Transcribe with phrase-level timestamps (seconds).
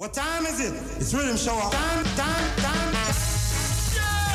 [0.00, 0.72] What time is it?
[0.96, 1.52] It's rhythm show.
[1.60, 2.92] Time, time, time.
[3.92, 4.32] Yeah!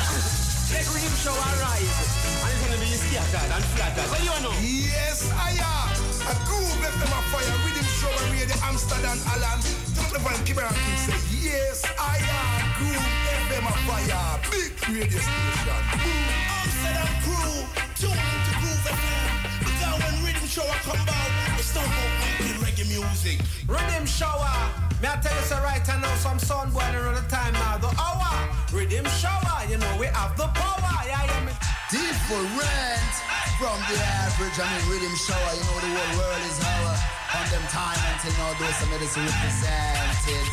[0.70, 1.90] Let rhythm show arise.
[2.38, 4.06] And it's gonna be scattered and flattered.
[4.06, 4.54] What do you know?
[4.62, 5.90] Yes, I am.
[6.30, 7.50] A groove left them a fire.
[7.66, 9.58] Rhythm show and radio Amsterdam Alan.
[9.98, 12.62] Don't the van Kibera King say, Yes, I am.
[12.78, 13.02] Groove
[13.50, 14.38] FM a fire.
[14.54, 15.82] Big radio station.
[15.98, 16.30] Boom.
[16.62, 17.58] Amsterdam crew.
[17.98, 19.34] Tune into Groove FM.
[19.66, 23.42] Because when rhythm show I come out, it's not about reggae music.
[23.66, 24.85] Rhythm shower.
[25.02, 27.76] Me I tell you so right I know some sun boy around the time now.
[27.76, 28.32] The hour.
[28.72, 29.60] Rhythm shower.
[29.68, 30.96] You know we have the power.
[31.04, 31.44] Yeah, yeah.
[31.44, 31.52] Me.
[31.92, 33.12] Different
[33.60, 34.56] from the average.
[34.56, 35.52] I mean, rhythm shower.
[35.52, 36.96] You know the whole world is our
[37.36, 38.56] on them time until now.
[38.56, 40.46] Those some medicine represented.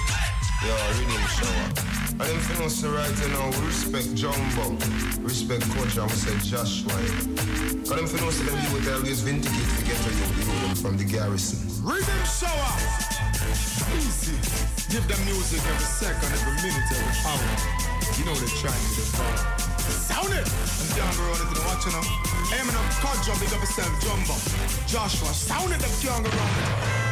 [0.59, 1.93] Yo, rhythm shower.
[2.19, 4.75] I them feel so right you know, we respect Jumbo,
[5.23, 6.91] respect Coach, and we say Joshua.
[7.87, 10.75] Cause them feel so them you would always vindicate to get to you, the them
[10.75, 11.63] from the garrison.
[11.81, 13.12] Rhythm shower.
[13.97, 14.35] Easy.
[14.89, 17.93] Give them music every second, every minute, every hour.
[18.17, 20.47] You know they're trying to the Sound it!
[20.47, 22.03] I'm down the road into the watch now.
[22.55, 24.35] Aiming up, Kodjo, big up yourself, Jumbo.
[24.87, 27.02] Joshua, sound it, them young around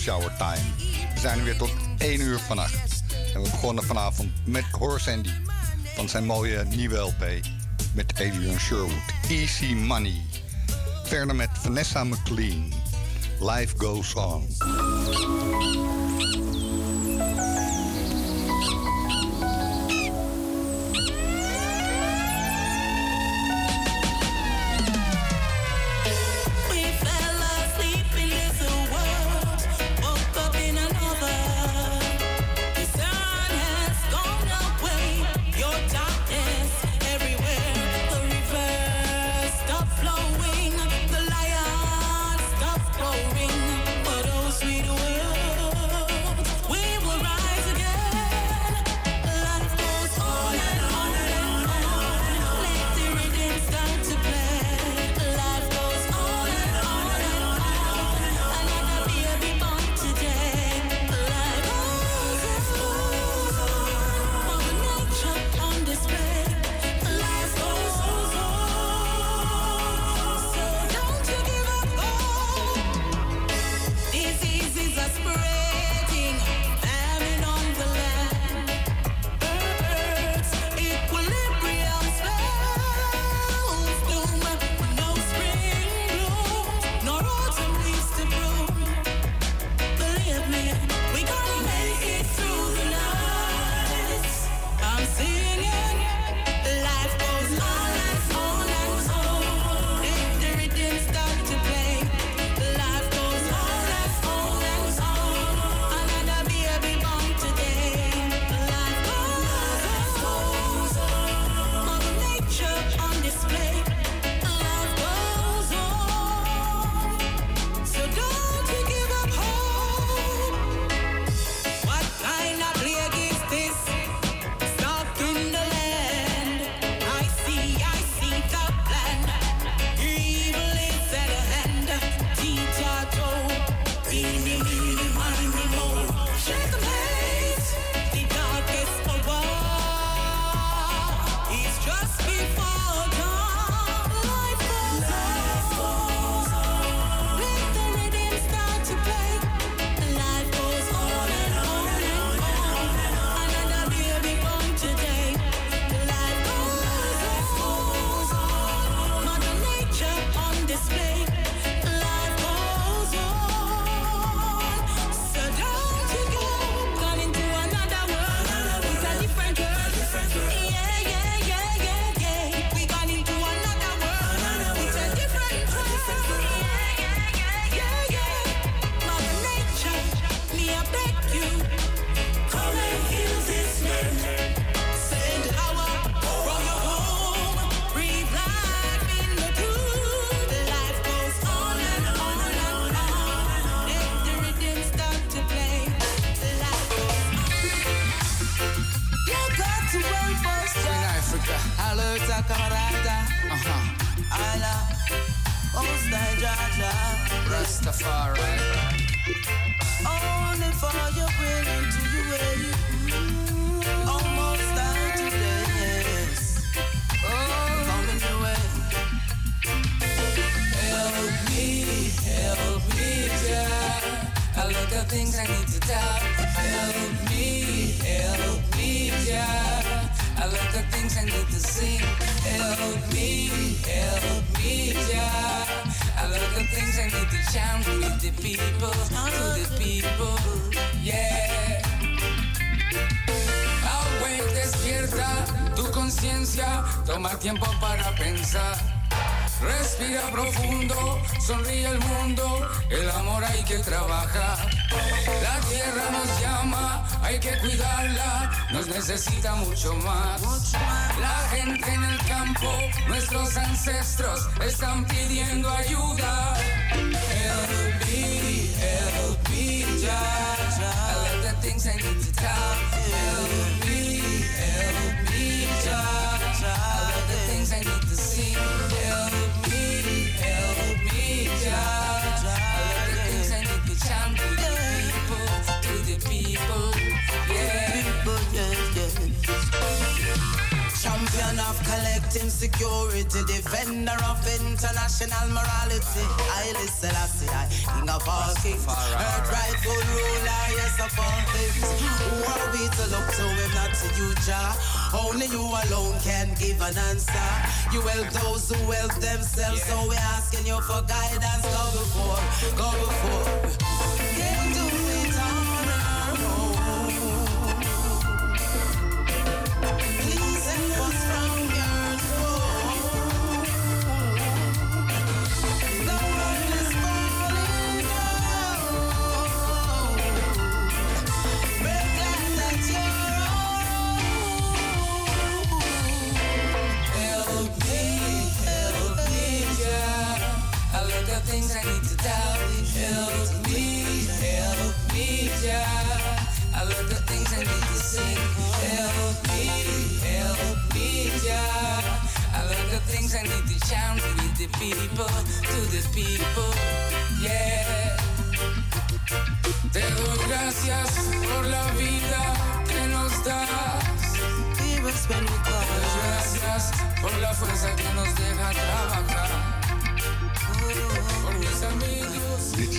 [0.00, 0.90] Shower Time.
[1.14, 3.02] We zijn er weer tot 1 uur vannacht.
[3.34, 5.30] En we begonnen vanavond met Horace Andy
[5.96, 7.24] van zijn mooie nieuwe LP
[7.94, 8.92] met Adrian Sherwood.
[9.28, 10.20] Easy Money.
[11.04, 12.72] Verder met Vanessa McLean.
[13.40, 14.48] Life Goes On.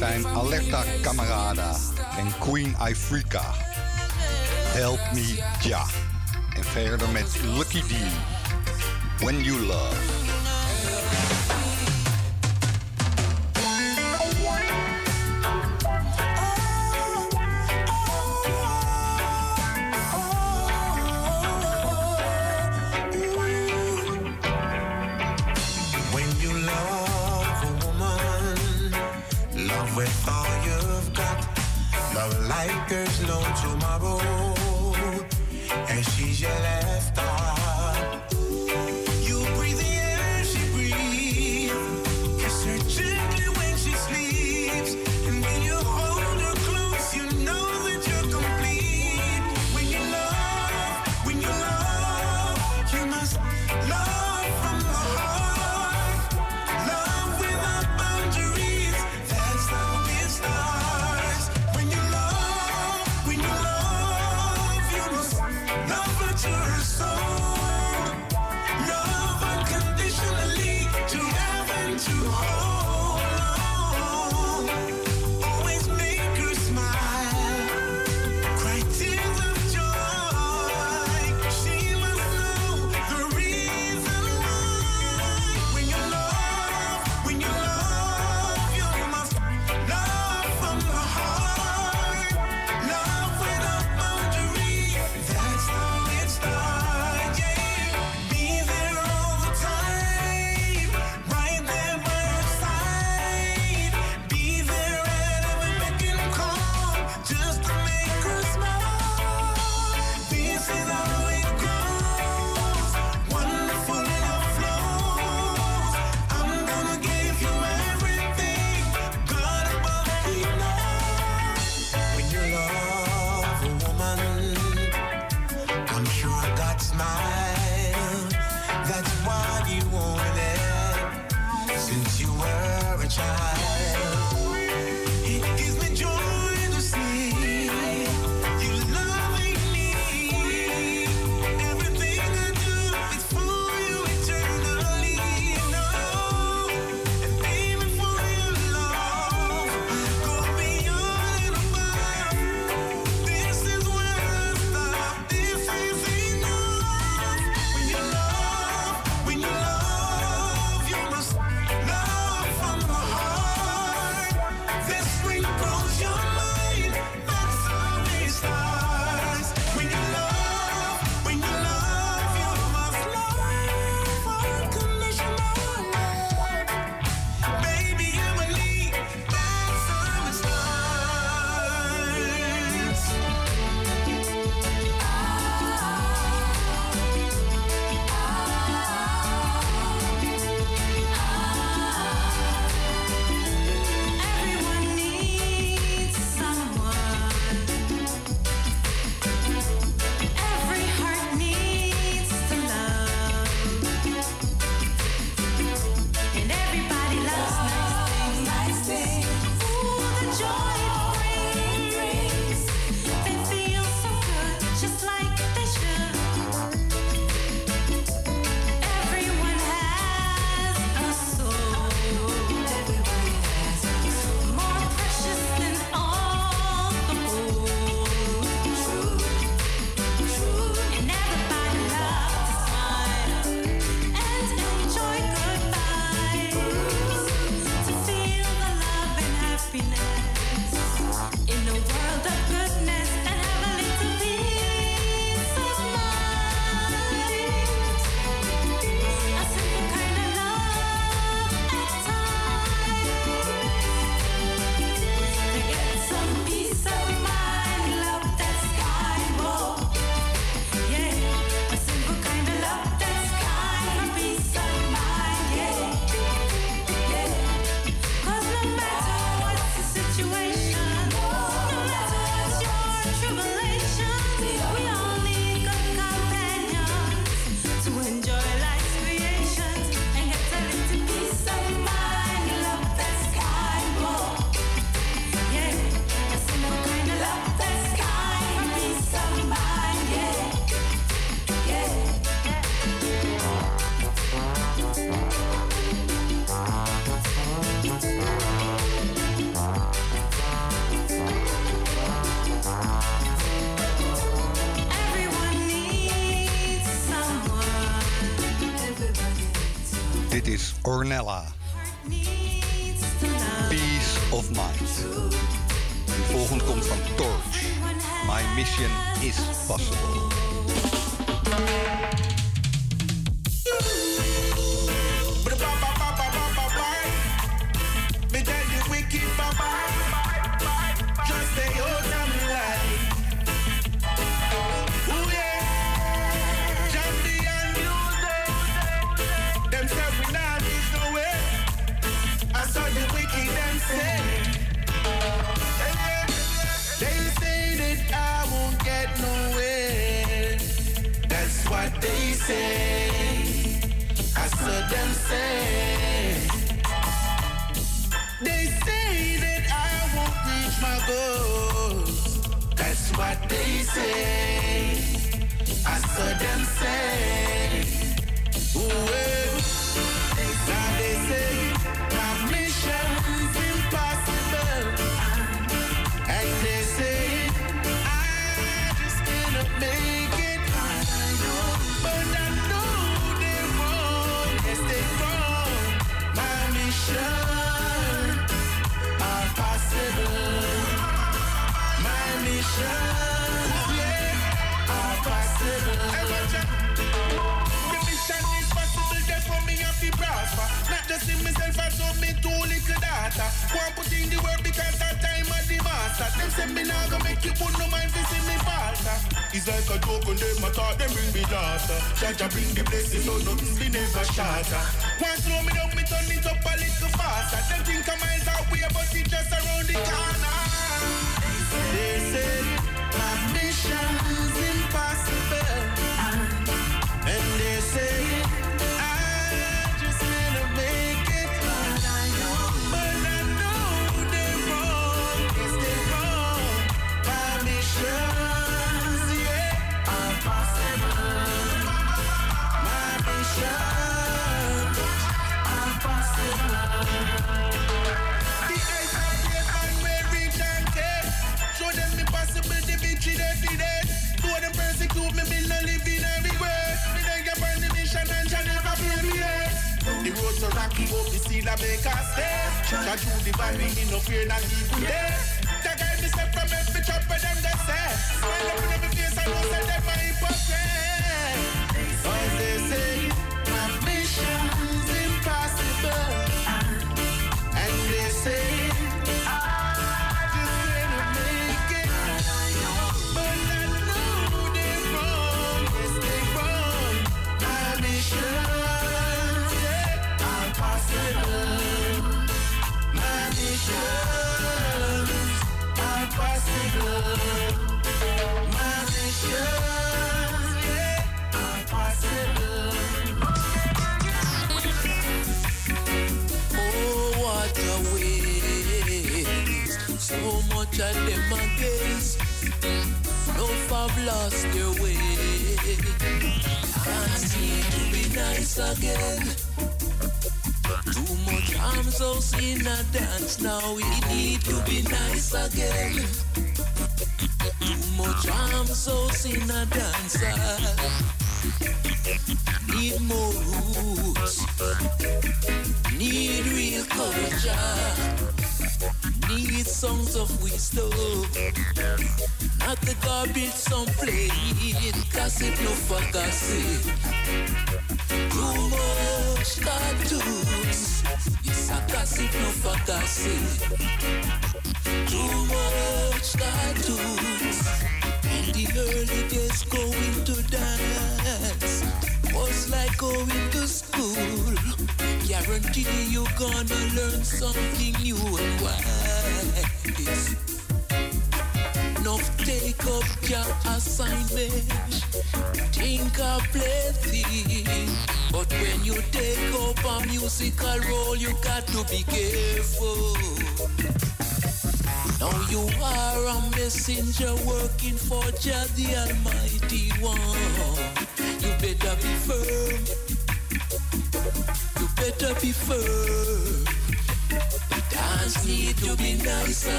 [0.00, 1.76] zijn Alerta Camarada
[2.18, 3.42] en Queen Africa.
[4.64, 5.84] Help Me Ja.
[6.56, 7.92] En verder met Lucky D.
[9.22, 10.19] When You Love.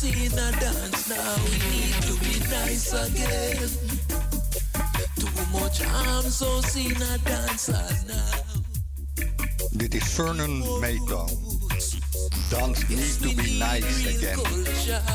[0.00, 3.68] seen a dance, now we need to be nice again.
[5.16, 8.40] Too much harm, so see a dance now.
[9.72, 11.30] Dit is Vernon Maidong.
[12.48, 14.40] Dance needs to Be Nice Again.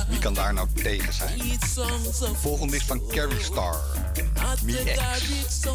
[0.09, 1.41] Wie kan daar nou tegen zijn?
[2.41, 3.77] Volgende is van Carrie Star.
[4.63, 5.65] Me X.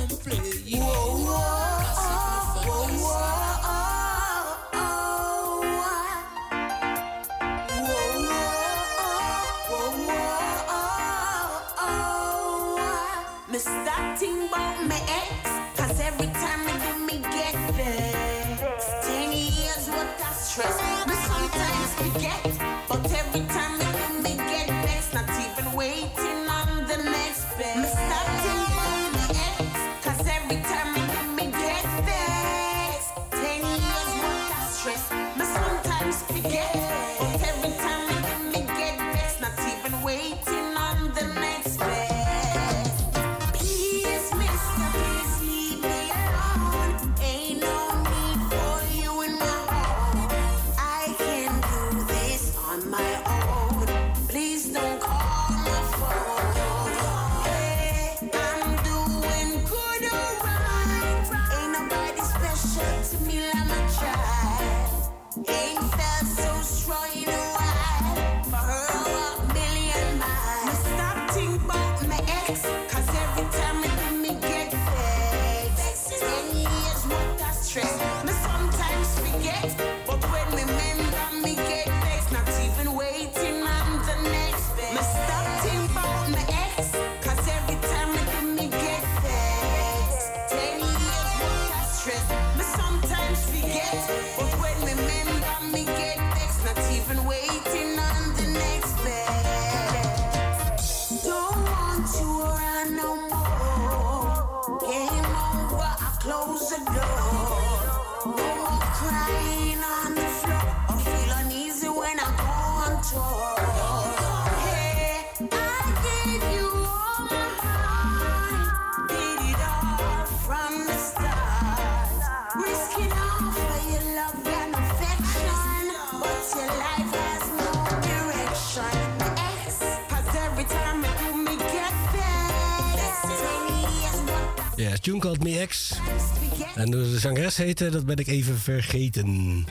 [137.20, 139.64] zangeres heette, dat ben ik even vergeten.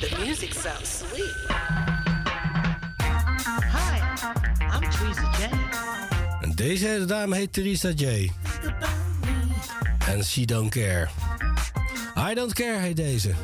[0.00, 1.34] The music sounds sweet.
[3.72, 4.00] Hi,
[4.74, 5.48] I'm Theresa J.
[6.40, 8.30] En deze dame heet Theresa J.
[10.08, 11.08] And She Don't Care.
[12.30, 13.34] I Don't Care heet deze.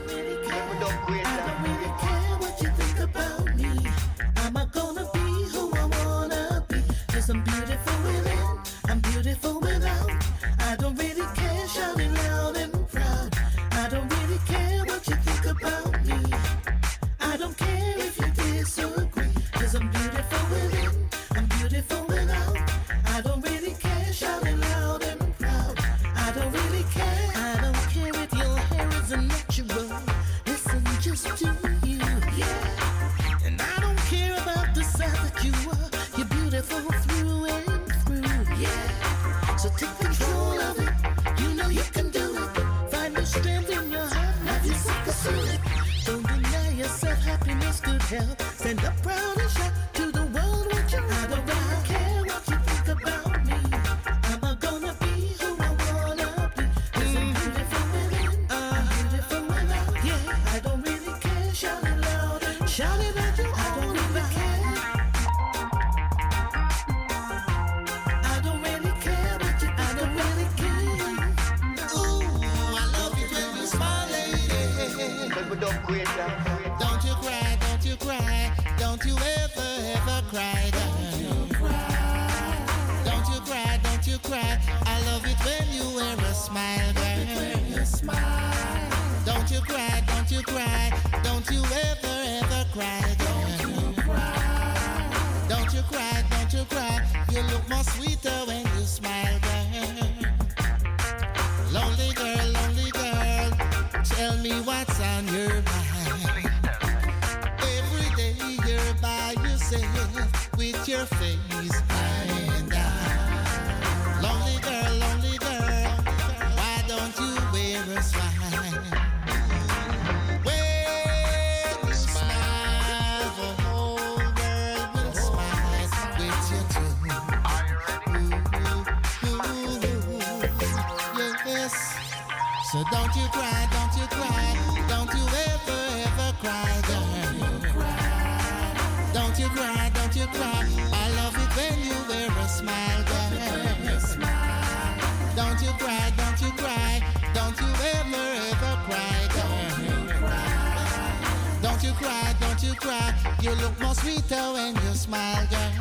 [153.42, 155.72] You look more sweeter when you smile, girl.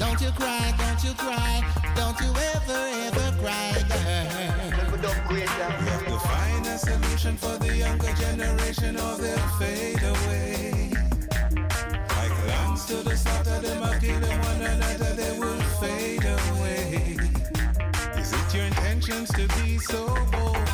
[0.00, 1.62] Don't you cry, don't you cry,
[1.94, 4.34] don't you ever, ever cry, girl.
[5.30, 10.90] We have to find a solution for the younger generation or they'll fade away.
[12.16, 17.16] Like lungs to the slaughter, they might kill one another, they will fade away.
[18.18, 20.68] Is it your intentions to be so bold,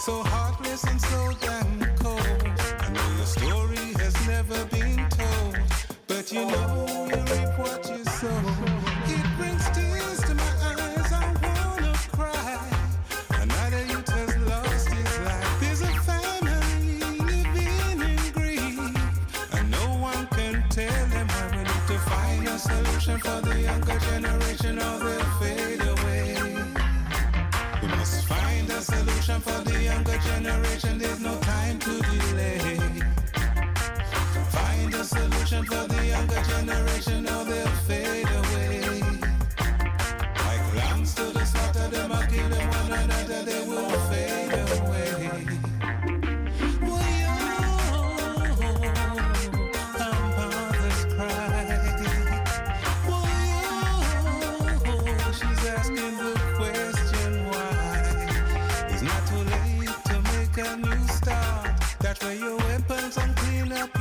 [0.00, 1.85] so heartless and so damn
[6.32, 6.85] you know.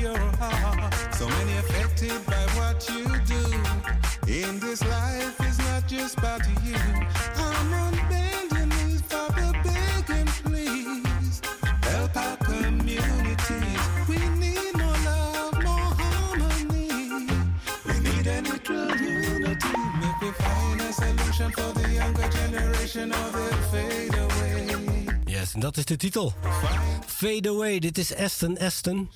[0.06, 0.94] your heart.
[1.16, 3.44] So many affected by what you do.
[4.32, 6.78] In this life, it's not just about you.
[7.46, 11.42] I'm on bending knees, Papa, begging please.
[11.90, 13.84] Help our communities.
[14.12, 16.90] We need more love, more harmony.
[17.88, 19.76] We need an equal unity.
[20.22, 25.08] We find a solution for the younger generation or they'll fade away.
[25.26, 25.56] Yes.
[27.08, 29.08] Fade Away, is Aston Aston.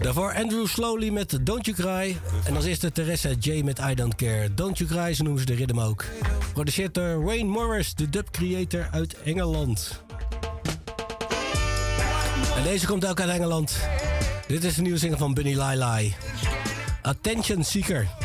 [0.00, 2.16] Daarvoor Andrew Slowly met Don't You Cry.
[2.44, 4.54] En als eerste Teresa J met I Don't Care.
[4.54, 6.04] Don't You Cry, ze noemen ze de ritme ook.
[6.52, 10.02] Produceert door Wayne Morris, de dub creator uit Engeland.
[12.56, 13.76] En deze komt ook uit Engeland.
[14.46, 16.14] Dit is de nieuwe single van Bunny Lai Lai.
[17.02, 18.19] Attention Seeker.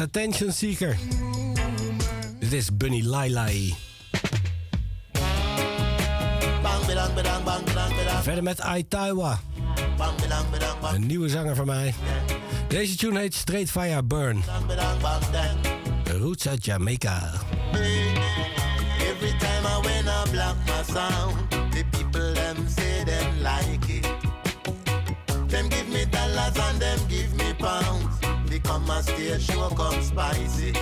[0.00, 0.96] Attention Seeker.
[2.38, 3.74] Dit is Bunny Lailai.
[8.22, 9.40] Verder met Aitaiwa.
[10.94, 11.94] Een nieuwe zanger van mij.
[12.68, 14.42] Deze tune heet Straight Fire Burn.
[16.18, 17.32] Roots uit Jamaica.
[17.72, 24.06] Every time I when I block my sound, the people them say them like it.
[25.48, 28.07] Them give me dollars and them give me pounds.
[28.88, 30.72] my stage show come spicy.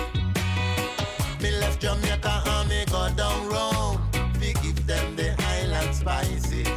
[1.41, 4.01] Me left Jamaica and me go down Rome.
[4.39, 6.67] We give them the island spices.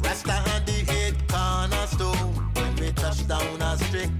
[0.00, 2.34] Rasta had the eight cornerstone.
[2.56, 4.17] When we touch down a street.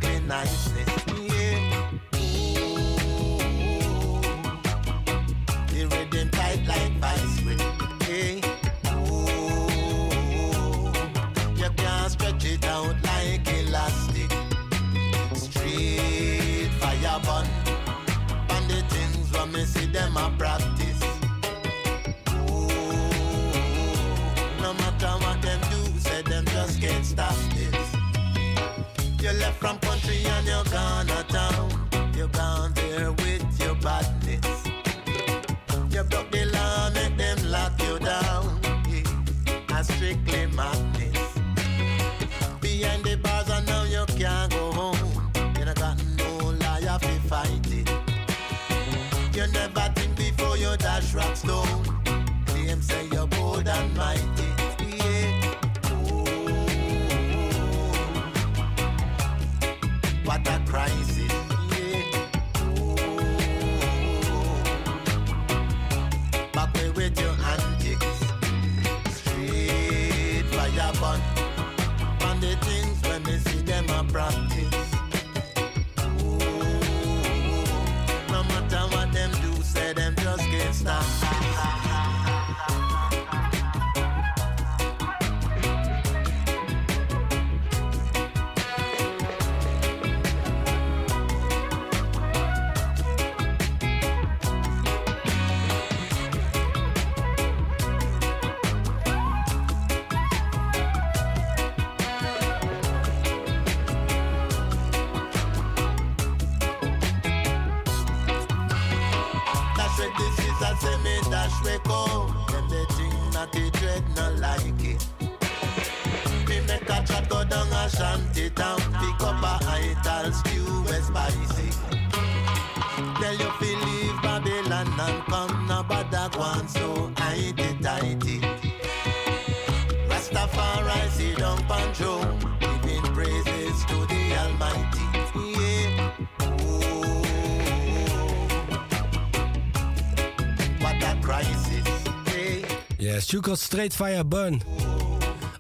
[143.56, 144.62] Straight via Bun.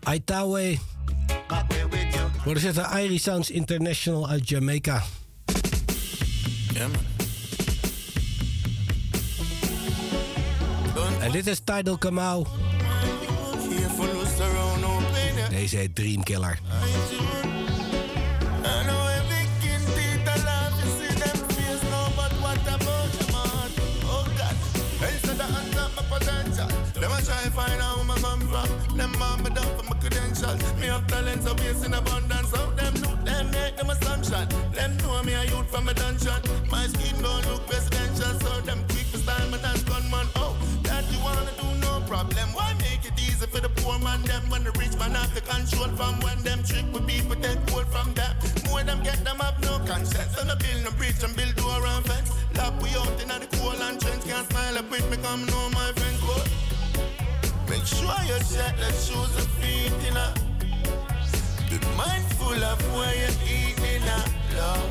[0.02, 0.78] Aitawe.
[2.44, 5.02] Worden zitten Irie Sounds International uit Jamaica.
[11.20, 12.46] En dit is Tidal Kamau.
[15.50, 16.58] Deze heet Dreamkiller.
[16.62, 17.57] I
[34.28, 34.72] assumption.
[34.72, 36.40] Them know me a youth from a dungeon.
[36.70, 40.26] My skin don't look presidential, so them quick to style me dance gunman.
[40.36, 42.48] Oh, that you wanna do no problem.
[42.52, 44.22] Why make it easy for the poor man?
[44.22, 47.58] Them when the rich man have to control from when them trick with people take
[47.70, 48.34] hold from them.
[48.68, 50.36] More them get them have no conscience.
[50.36, 52.30] So I build no bridge and build door and fence.
[52.56, 54.24] Lock we out in the cold and trench.
[54.24, 56.20] Can't smile up with me, come know my friends.
[56.26, 56.46] But
[57.70, 60.28] make sure you check the shoes and feet in a.
[61.68, 63.77] Be mindful of where you eat
[64.56, 64.90] Love.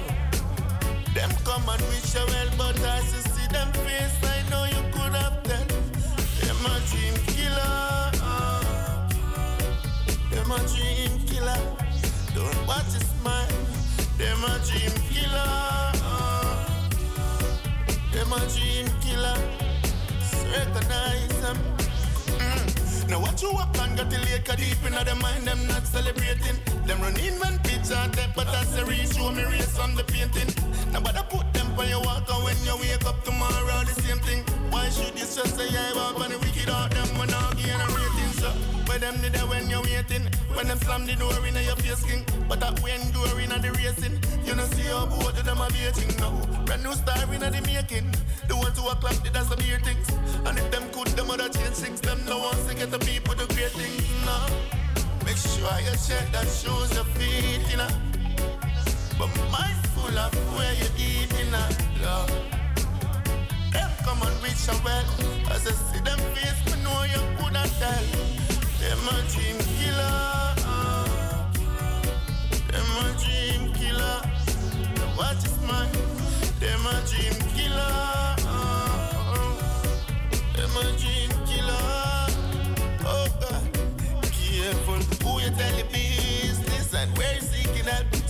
[1.14, 5.16] Them come and wish you well, but as see them face, I know you could
[5.16, 5.44] have
[6.90, 8.12] dream killer.
[10.74, 11.60] Dream killer.
[12.36, 12.94] Don't watch
[14.68, 15.92] dream killer.
[18.54, 19.38] Dream killer.
[20.54, 21.58] Recognize them.
[22.40, 23.10] Mm.
[23.10, 23.52] Now what you
[23.98, 24.78] got the lake deep
[25.22, 26.58] mind, them not celebrating.
[26.86, 27.58] Them run in when
[27.88, 30.52] picture dead, but that's the real show me race from the painting.
[30.92, 34.20] Now but I put them on your walk when you wake up tomorrow, the same
[34.20, 34.44] thing.
[34.70, 37.80] Why should you just say I walk on the wicked out them when I gain
[37.80, 38.50] a rating so
[38.88, 40.28] Where them did when you're waiting?
[40.54, 42.26] When them slam the door in your face king.
[42.50, 45.72] But that when door in the racing You know see how both of them are
[45.72, 46.34] waiting now.
[46.66, 48.12] Brand new star in the making.
[48.48, 50.08] The ones who are clapped did some weird things.
[50.46, 53.36] And if them could them other change things Them no ones to get the people
[53.36, 54.77] to great things now
[55.38, 57.88] Make sure you check that shoes your feet in you know?
[59.20, 61.70] But mindful of where you eat in a
[62.02, 62.32] love
[63.72, 65.06] them come and reach a well.
[65.52, 68.06] As I see them face, me know you coulda tell.
[68.82, 70.56] Them a dream killer.
[70.66, 71.52] Uh.
[72.72, 74.22] Them a dream killer.
[74.96, 75.94] Now watch his mind.
[76.60, 77.47] Them a dream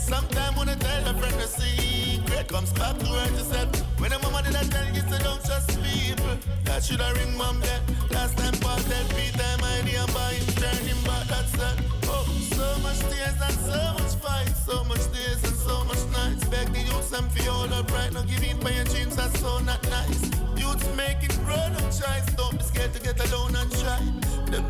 [0.08, 3.68] Sometimes when I tell a friend a secret, comes back to hurt yourself.
[4.00, 6.38] When a mama did I tell you, say don't trust people.
[6.64, 7.82] That should I ring mom then.
[8.12, 11.76] Last time Paul tell Peter my idea by him, turn him back, that's that.
[12.06, 12.24] Oh,
[12.56, 16.46] so much tears and so much fight, so much days and so much nights.
[16.48, 19.60] Beg the youths and feel all upright, no give in by your dreams, that's so
[19.60, 20.24] not nice.
[20.56, 24.00] Youths making grown up choice, don't be scared to get alone and try.
[24.56, 24.64] The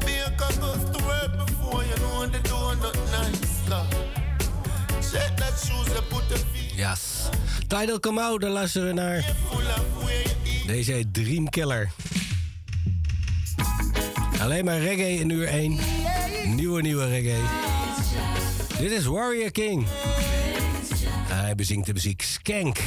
[6.75, 7.29] Yes.
[7.67, 9.25] Tidal Kamau, daar luisteren we naar.
[10.65, 11.91] Deze heet Dreamkiller.
[14.39, 15.79] Alleen maar reggae in uur 1.
[16.45, 17.41] Nieuwe, nieuwe reggae.
[18.79, 19.87] Dit is Warrior King.
[21.27, 22.77] Hij bezingt de muziek Skank.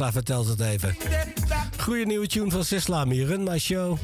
[0.00, 0.96] Sisla vertelt het even.
[1.78, 3.98] Goeie nieuwe tune van Sisla, Me Run My Show.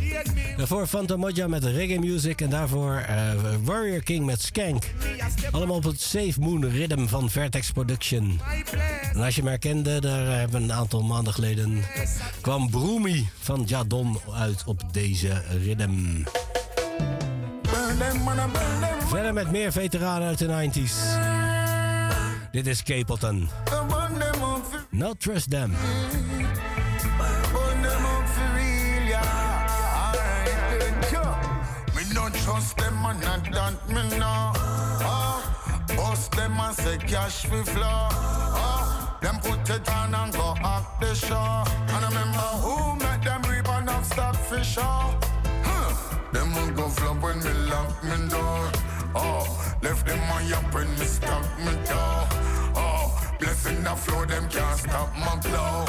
[0.56, 2.40] Daarvoor Phantom Moja met reggae music.
[2.40, 3.16] En daarvoor eh,
[3.64, 4.84] Warrior King met Skank.
[5.50, 8.40] Allemaal op het Safe Moon Rhythm van Vertex Production.
[9.12, 11.82] En als je me herkende, daar hebben een aantal maanden geleden...
[12.40, 16.22] kwam Broomy van Jadon uit op deze rhythm.
[19.06, 20.94] Verder met meer veteranen uit de 90s.
[22.52, 23.48] Dit is Capleton.
[24.92, 25.74] No Trust Them.
[32.14, 34.52] Not trust them and not that me know.
[34.56, 38.08] Oh, ah, bust them and say cash fi flow.
[38.62, 41.64] Oh, them put it on and go act the show.
[41.94, 44.82] And I remember who make them reap enough stock for sure.
[45.62, 45.94] Huh.
[46.32, 48.72] Them will go flop when me lock me door.
[49.14, 52.35] Oh, left them on up when me stop me door.
[53.38, 55.84] Blessing the flow, them can't stop my flow.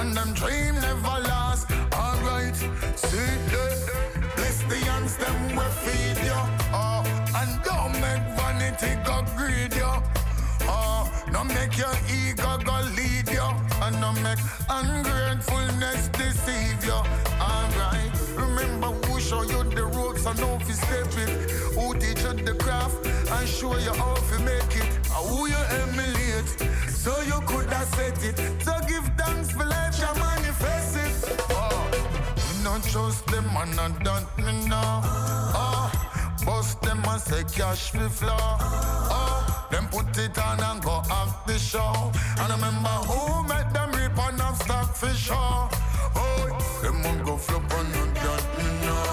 [0.00, 1.70] And them dream never last.
[1.92, 2.56] Alright,
[2.96, 4.32] see that.
[4.36, 6.40] Bless the hands, them will feed you.
[6.72, 9.92] Oh, ah, and don't make vanity go greed you.
[10.68, 13.48] Oh, no make your ego go lead you.
[13.82, 14.38] And no make
[14.68, 17.00] ungratefulness deceive you.
[17.40, 21.30] Alright, remember who show you the ropes and how to step it.
[21.76, 24.88] Who teach you the craft and show you how to make it.
[25.14, 26.48] And who you emulate,
[27.06, 28.36] so you could have said it.
[28.64, 31.36] So give thanks for life, you manifest it.
[31.50, 31.86] Oh,
[32.64, 35.00] not trust them and not that me know.
[35.62, 35.86] Oh,
[36.44, 38.46] bust them and say cash fi flow.
[39.18, 41.94] Oh, them put it on and go act the show.
[42.40, 43.20] And remember who
[43.52, 45.62] make them rip on of stock for sure.
[46.22, 46.44] Oh,
[46.82, 49.06] them won't go flop on you that me know.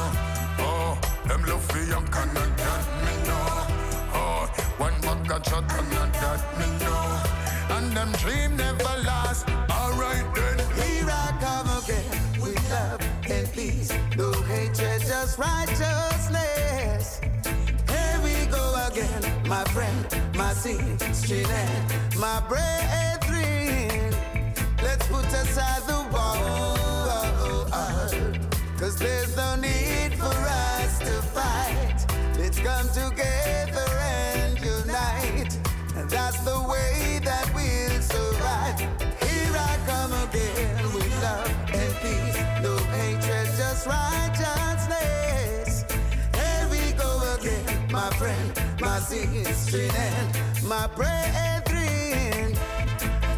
[0.66, 3.48] Oh, them love for young can not that me know.
[4.18, 4.41] Oh,
[4.78, 7.12] one bag of shot and not that me know.
[7.96, 9.48] And them dream never last.
[9.70, 10.58] Alright then.
[10.78, 12.10] We rock come again
[12.41, 13.94] with love and peace.
[14.18, 17.22] no hatred, just righteousness.
[17.88, 21.46] Here we go again, my friend, my sister,
[22.18, 24.12] my brethren.
[24.82, 26.39] Let's put aside the war.
[28.80, 32.06] Cause there's no need for us to fight.
[32.39, 33.43] Let's come together
[43.84, 45.86] just righteousness.
[46.36, 52.55] Here we go again, my friend, my sister, and my brethren.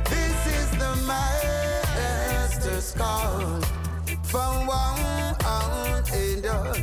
[0.10, 3.62] This is the master's call
[4.24, 5.36] from one
[6.14, 6.76] and all.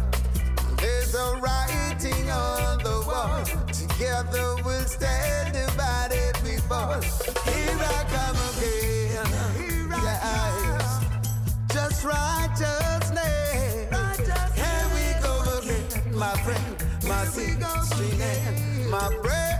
[0.79, 3.45] There's a writing on the wall.
[3.67, 7.01] Together we'll stand divided we fall.
[7.01, 9.27] Here I come again.
[9.57, 9.99] Here I
[10.65, 11.01] Yes.
[11.73, 12.92] Just righteousness.
[18.11, 18.89] it.
[18.91, 19.52] My breath.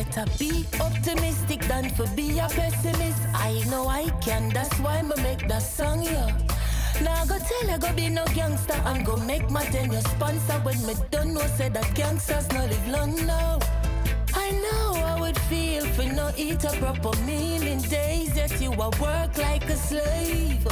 [0.00, 3.20] Better be optimistic than for be a pessimist.
[3.34, 6.32] I know I can, that's why I make that song, yeah.
[7.02, 10.54] Now go tell you go be no gangster and go make my ten your sponsor
[10.62, 13.58] when me don't know say that gangsters no live long now.
[14.32, 18.72] I know I would feel for no eat a proper meal in days that you
[18.72, 20.66] a work like a slave.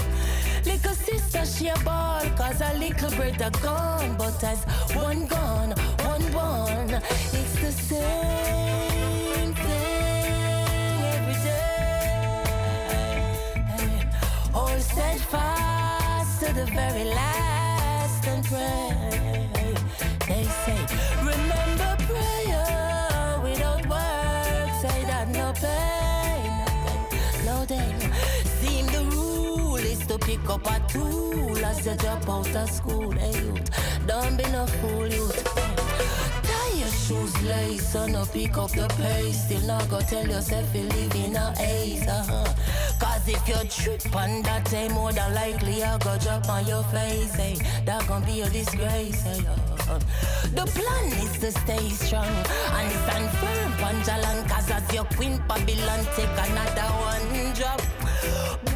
[0.64, 4.16] Little sister, she a ball, cause a little brother gone.
[4.16, 4.64] But as
[4.94, 7.02] one gone, one born,
[7.34, 8.87] it's the same
[14.78, 19.50] All steadfast to the very last and pray.
[20.28, 20.78] They say,
[21.18, 27.98] remember prayer without work, say that no pain, no pain.
[28.60, 33.10] Seem the rule is to pick up a tool as you drop out of school.
[33.10, 33.70] Hey, youth,
[34.06, 35.77] don't be no fool, youth.
[37.08, 39.44] Shoes lace and no pick up the pace.
[39.44, 42.06] Still not go tell yourself you live in a haze.
[42.06, 42.44] Uh-huh.
[43.00, 46.82] Cause if you trip on that day, more than likely I go drop on your
[46.92, 47.34] face.
[47.34, 47.56] Hey,
[47.86, 49.22] that gon' be a disgrace.
[49.22, 49.40] Hey,
[49.88, 49.98] uh,
[50.52, 52.28] the plan is to stay strong
[52.76, 54.46] and stand firm, Panjalan.
[54.46, 57.80] Cause as your queen Babylon take another one drop.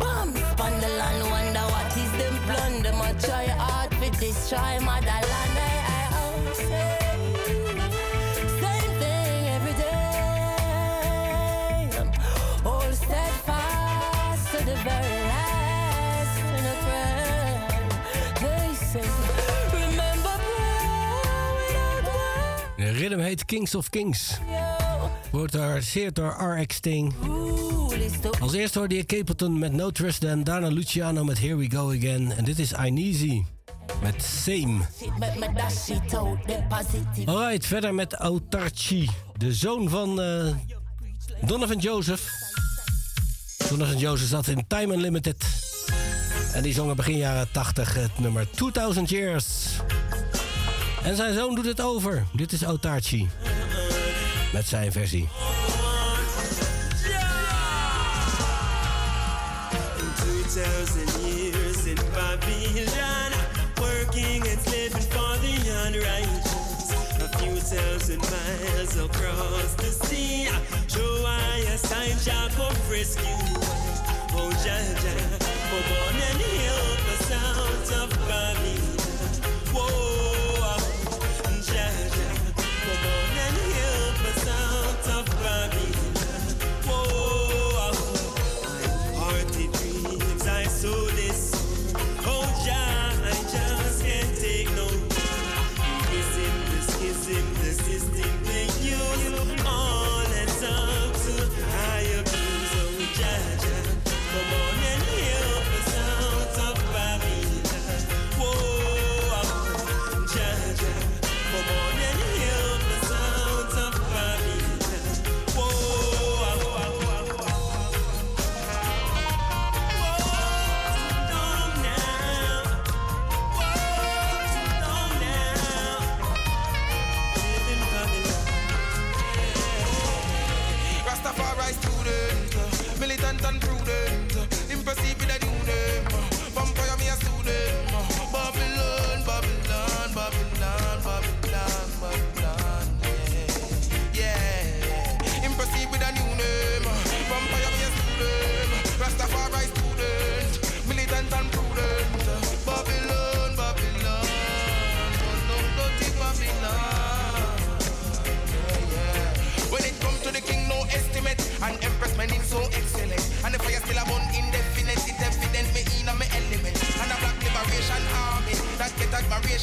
[0.01, 2.83] Bombs on the land, wonder what is them plan.
[2.83, 5.52] Them a try hard to destroy motherland.
[23.03, 24.39] Rhythm heet Kings of Kings.
[25.31, 27.15] Wordt gearresteerd door RX Sting.
[28.41, 31.93] Als eerste hoorde je Capleton met No Trust en daarna Luciano met Here We Go
[31.93, 32.33] Again.
[32.33, 33.45] En dit is Ineasy
[34.03, 34.81] met Same.
[37.25, 40.55] Alright, verder met Autarchi, de zoon van eh,
[41.41, 42.31] Donovan Joseph.
[43.69, 45.45] Donovan Joseph zat in Time Unlimited.
[46.55, 49.77] En die zongen begin jaren 80 het nummer 2000 Years.
[51.05, 52.25] En zijn zoon doet het over.
[52.33, 53.29] Dit is Autarchi.
[54.53, 55.29] Met zijn versie.
[60.53, 63.33] 2,000 years in Babylon,
[63.75, 65.55] working and slaving for the
[65.87, 66.93] unrighteous.
[67.23, 70.49] A few thousand miles across the sea,
[70.89, 73.25] show I a sign Jacob rescue.
[74.35, 75.15] Oh, Jaja,
[75.69, 78.92] for born and help us out of Babylon.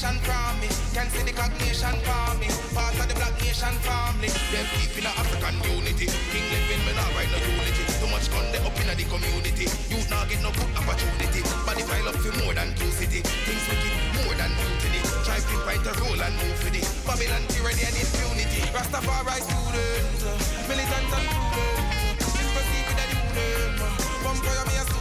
[0.04, 0.68] Admiration from me.
[0.94, 2.48] Can see the cognition from me.
[2.74, 4.30] Part of the black nation family.
[4.52, 6.08] Them deep in the African unity.
[6.32, 7.84] King living, me not right no unity.
[8.00, 9.68] Too much gun they up in the community.
[9.92, 11.42] Youth not get no good opportunity.
[11.66, 13.22] Body pile up for more than two city.
[13.44, 13.94] Things wicked,
[14.24, 15.02] more than mutiny.
[15.28, 18.62] Try to fight the role and move for the Babylon tyranny and impunity.
[18.72, 20.32] Rastafari students, uh,
[20.68, 22.56] militants and students.
[22.56, 23.76] Let's with the new name.
[24.24, 24.99] Vampire me a.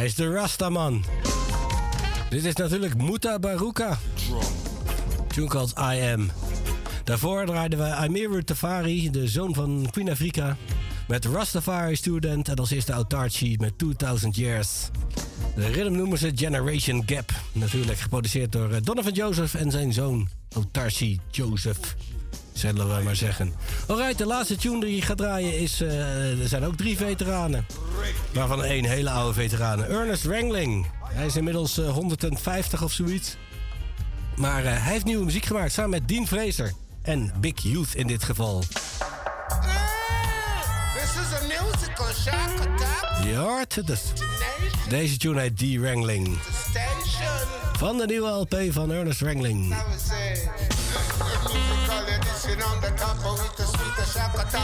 [0.00, 1.04] hij is de Rastaman.
[2.30, 3.98] Dit is natuurlijk Muta Baruka.
[5.28, 6.30] Tune called I Am.
[7.04, 10.56] Daarvoor draaiden we Amiru Tafari, de zoon van Queen Afrika.
[11.08, 14.68] Met Rastafari Student en als eerste Autarchi met 2000 Years.
[15.54, 17.30] De rhythm noemen ze Generation Gap.
[17.52, 21.96] Natuurlijk geproduceerd door eh, Donovan Joseph en zijn zoon Autarchi Joseph.
[22.52, 23.52] Zullen we maar zeggen.
[23.86, 25.80] Alright, de laatste tune die ik ga draaien is...
[25.80, 27.66] eh, er zijn ook drie veteranen.
[28.32, 29.84] Waarvan één hele oude veteraan.
[29.84, 30.86] Ernest Wrangling.
[31.04, 33.36] Hij is inmiddels eh, 150 of zoiets.
[34.36, 36.72] Maar eh, hij heeft nieuwe muziek gemaakt samen met Dean Fraser.
[37.02, 38.58] En Big Youth in dit geval.
[38.58, 38.72] This
[41.02, 42.06] is a musical.
[43.24, 43.86] Je hoort het.
[43.86, 44.02] dus.
[44.88, 45.60] Deze tune heet D.
[45.60, 46.38] Wrangling.
[47.72, 49.74] Van de nieuwe LP van Ernest Wrangling.
[52.62, 52.88] On the
[53.42, 54.60] with the sweet attack.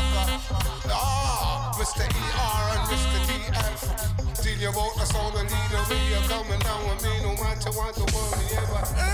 [0.90, 2.02] Ah, Mr.
[2.02, 3.25] ER and Mr.
[3.56, 5.82] Tell you about the sound and leader.
[5.88, 9.05] We are coming down with me no matter what the world we ever.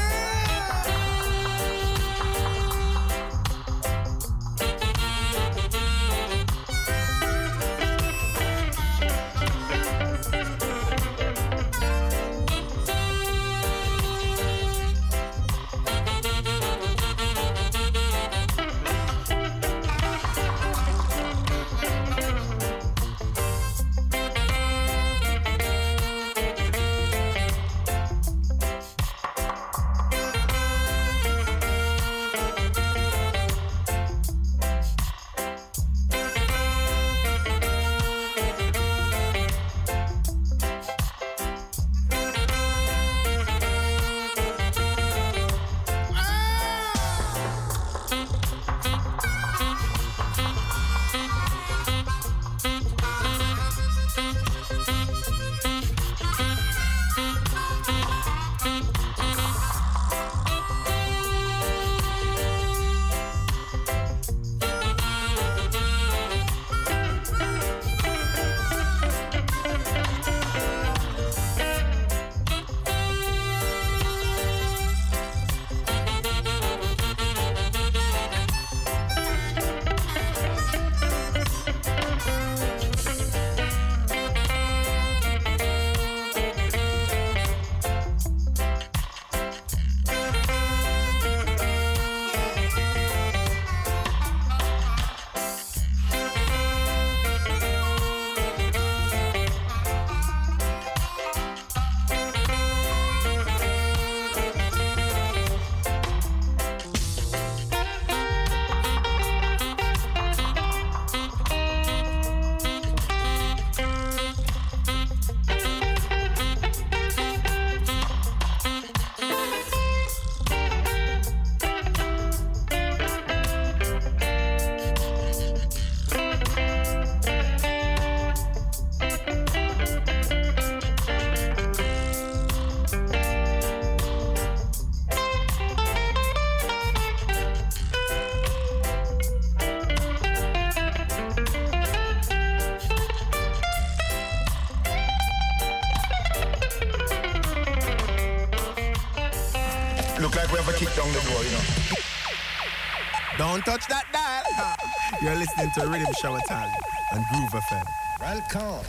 [153.65, 154.77] Don't touch that dial.
[155.23, 156.73] You're listening to Rhythm Shower Time
[157.13, 157.85] on Groove FM.
[158.21, 158.85] Welcome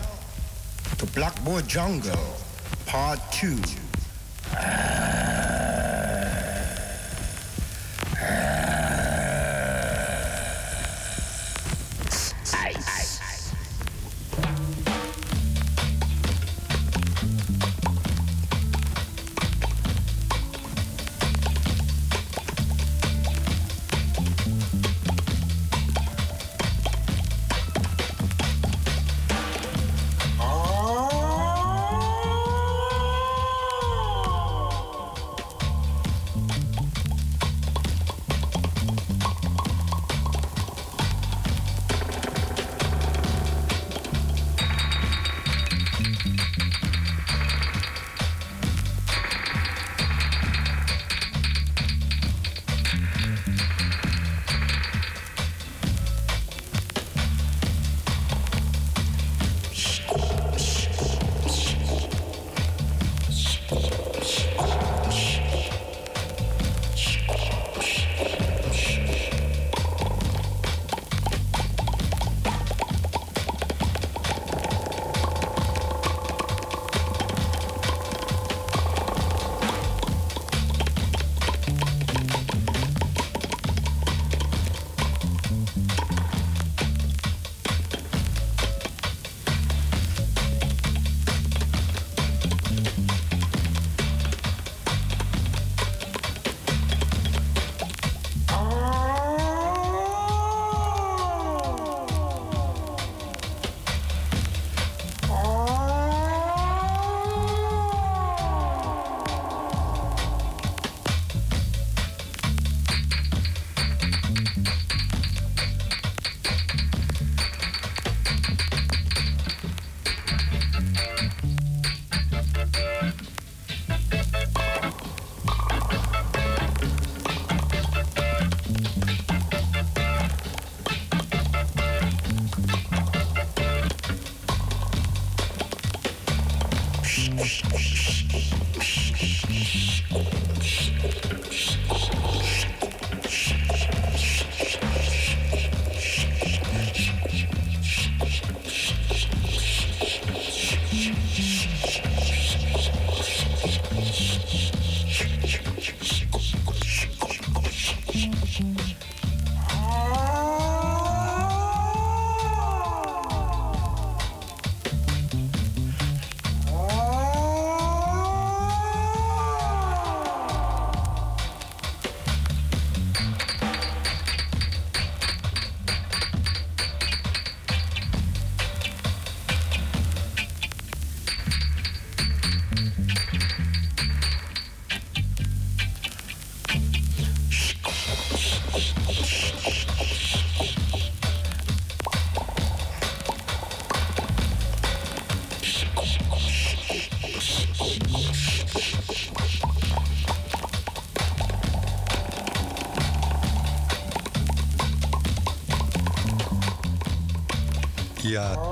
[0.97, 2.35] to Blackboard Jungle,
[2.85, 3.82] Part 2.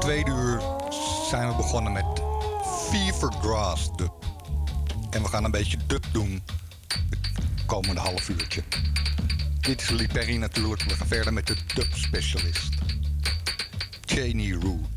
[0.01, 0.61] Tweede uur
[1.29, 2.05] zijn we begonnen met
[2.89, 4.13] Fevergrass dub.
[5.09, 6.41] En we gaan een beetje dub doen
[6.87, 8.63] het komende half uurtje.
[9.59, 10.83] Dit is Lee natuurlijk.
[10.83, 12.69] We gaan verder met de dub specialist.
[14.05, 14.90] Cheney Roots.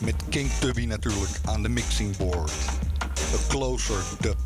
[0.00, 2.52] Met King Tubby natuurlijk aan de mixing board.
[3.10, 4.36] A Closer Dub.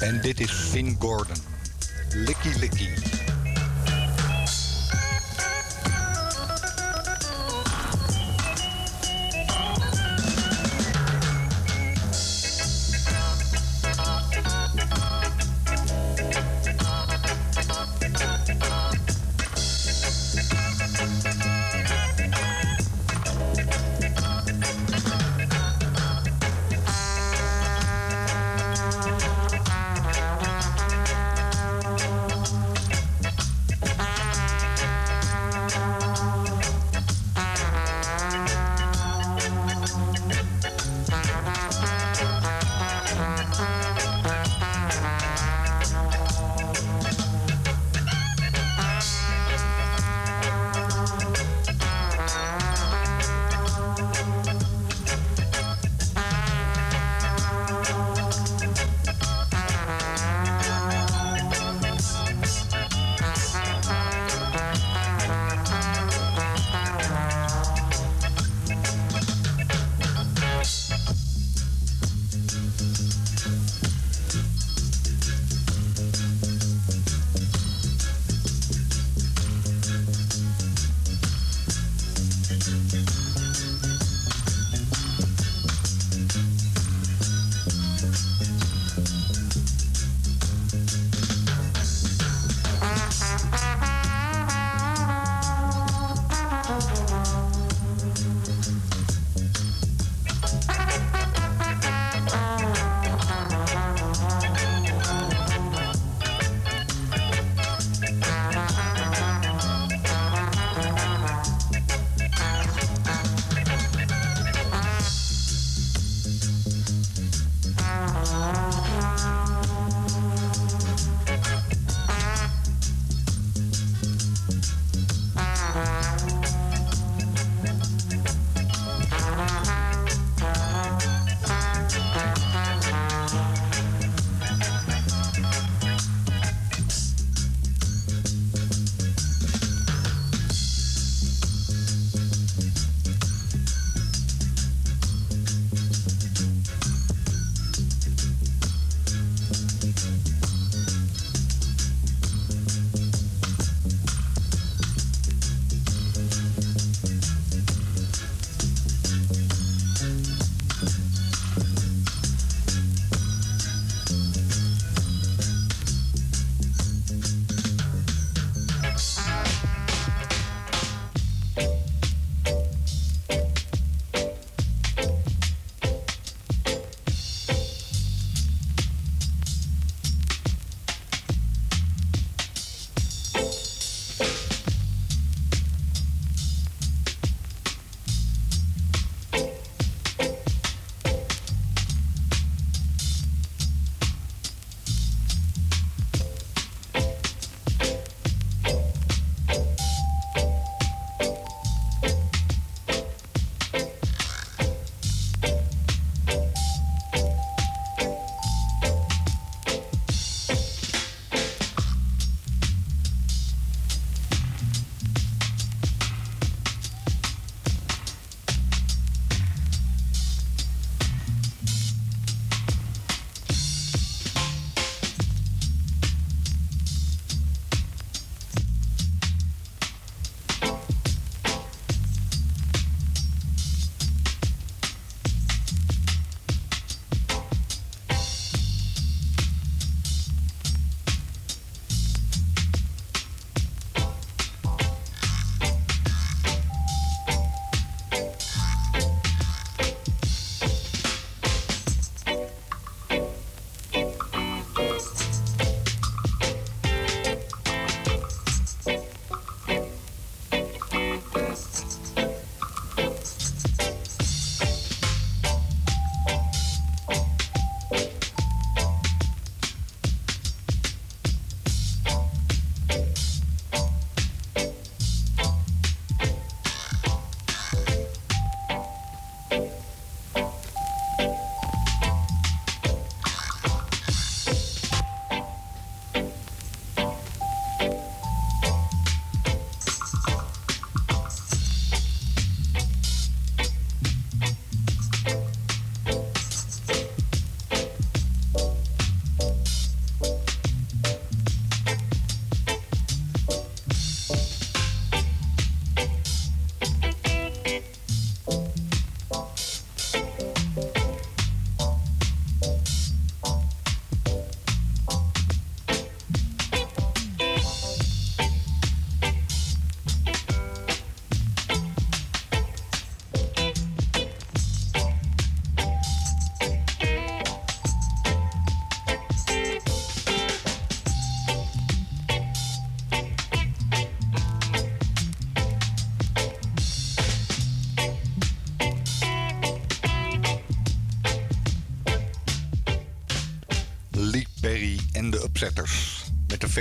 [0.00, 1.36] En dit is Finn Gordon.
[2.10, 3.19] Licky Licky.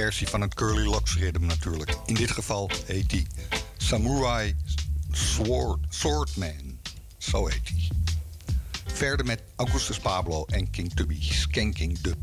[0.09, 1.95] Versie van het Curly Locks ritme natuurlijk.
[2.05, 3.27] In dit geval heet die
[3.77, 4.55] Samurai
[5.11, 6.79] Sword, Swordman.
[7.17, 7.89] Zo heet hij.
[8.85, 12.18] Verder met Augustus Pablo en King Tubby, Skanking Dub.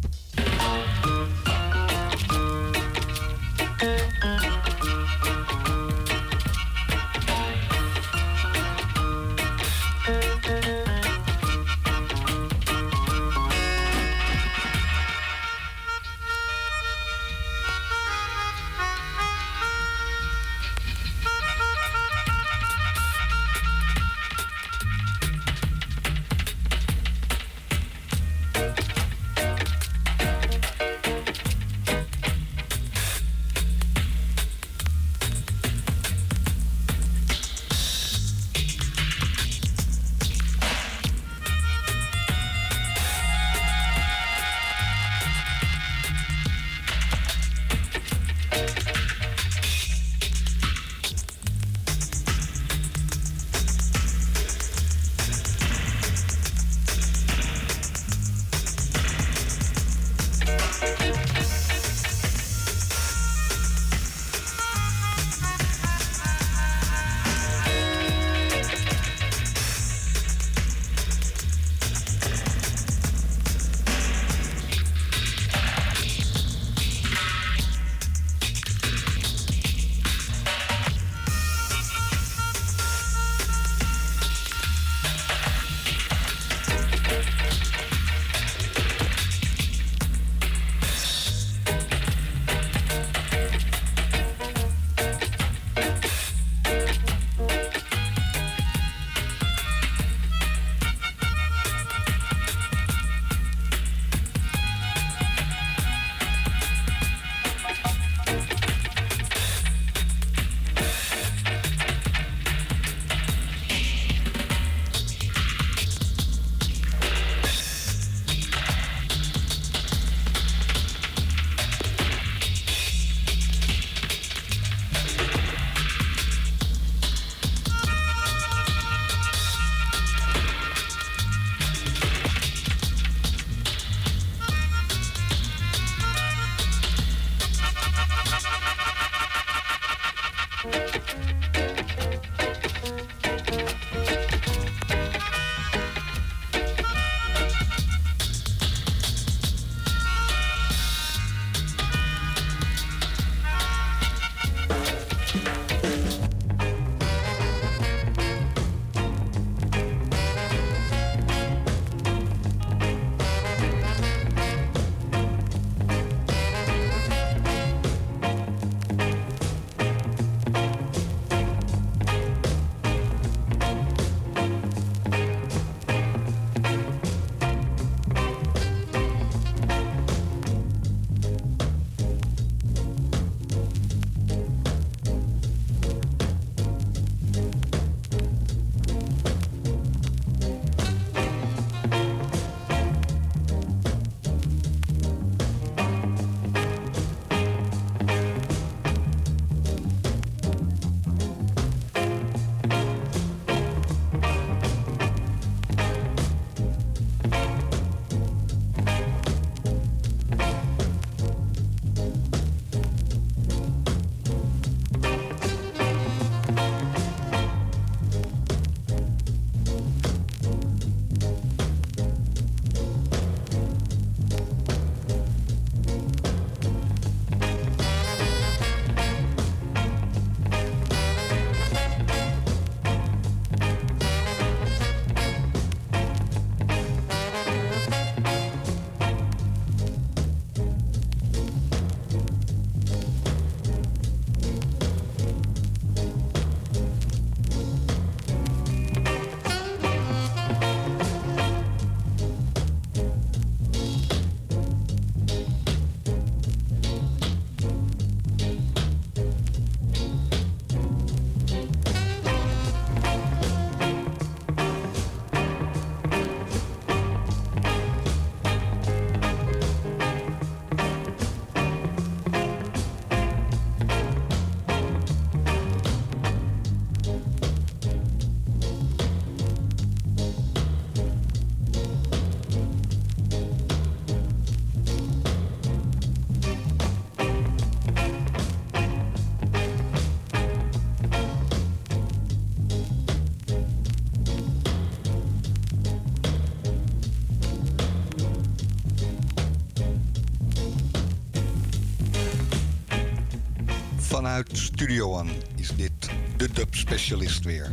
[304.27, 307.73] Vanuit Studio One is dit de dub specialist weer.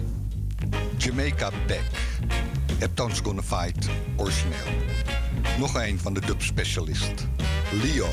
[0.98, 1.84] Jamaica Beck.
[2.80, 4.68] Heptones Gonna Fight, origineel.
[5.60, 7.28] Nog een van de dub specialist.
[7.72, 8.08] Leo.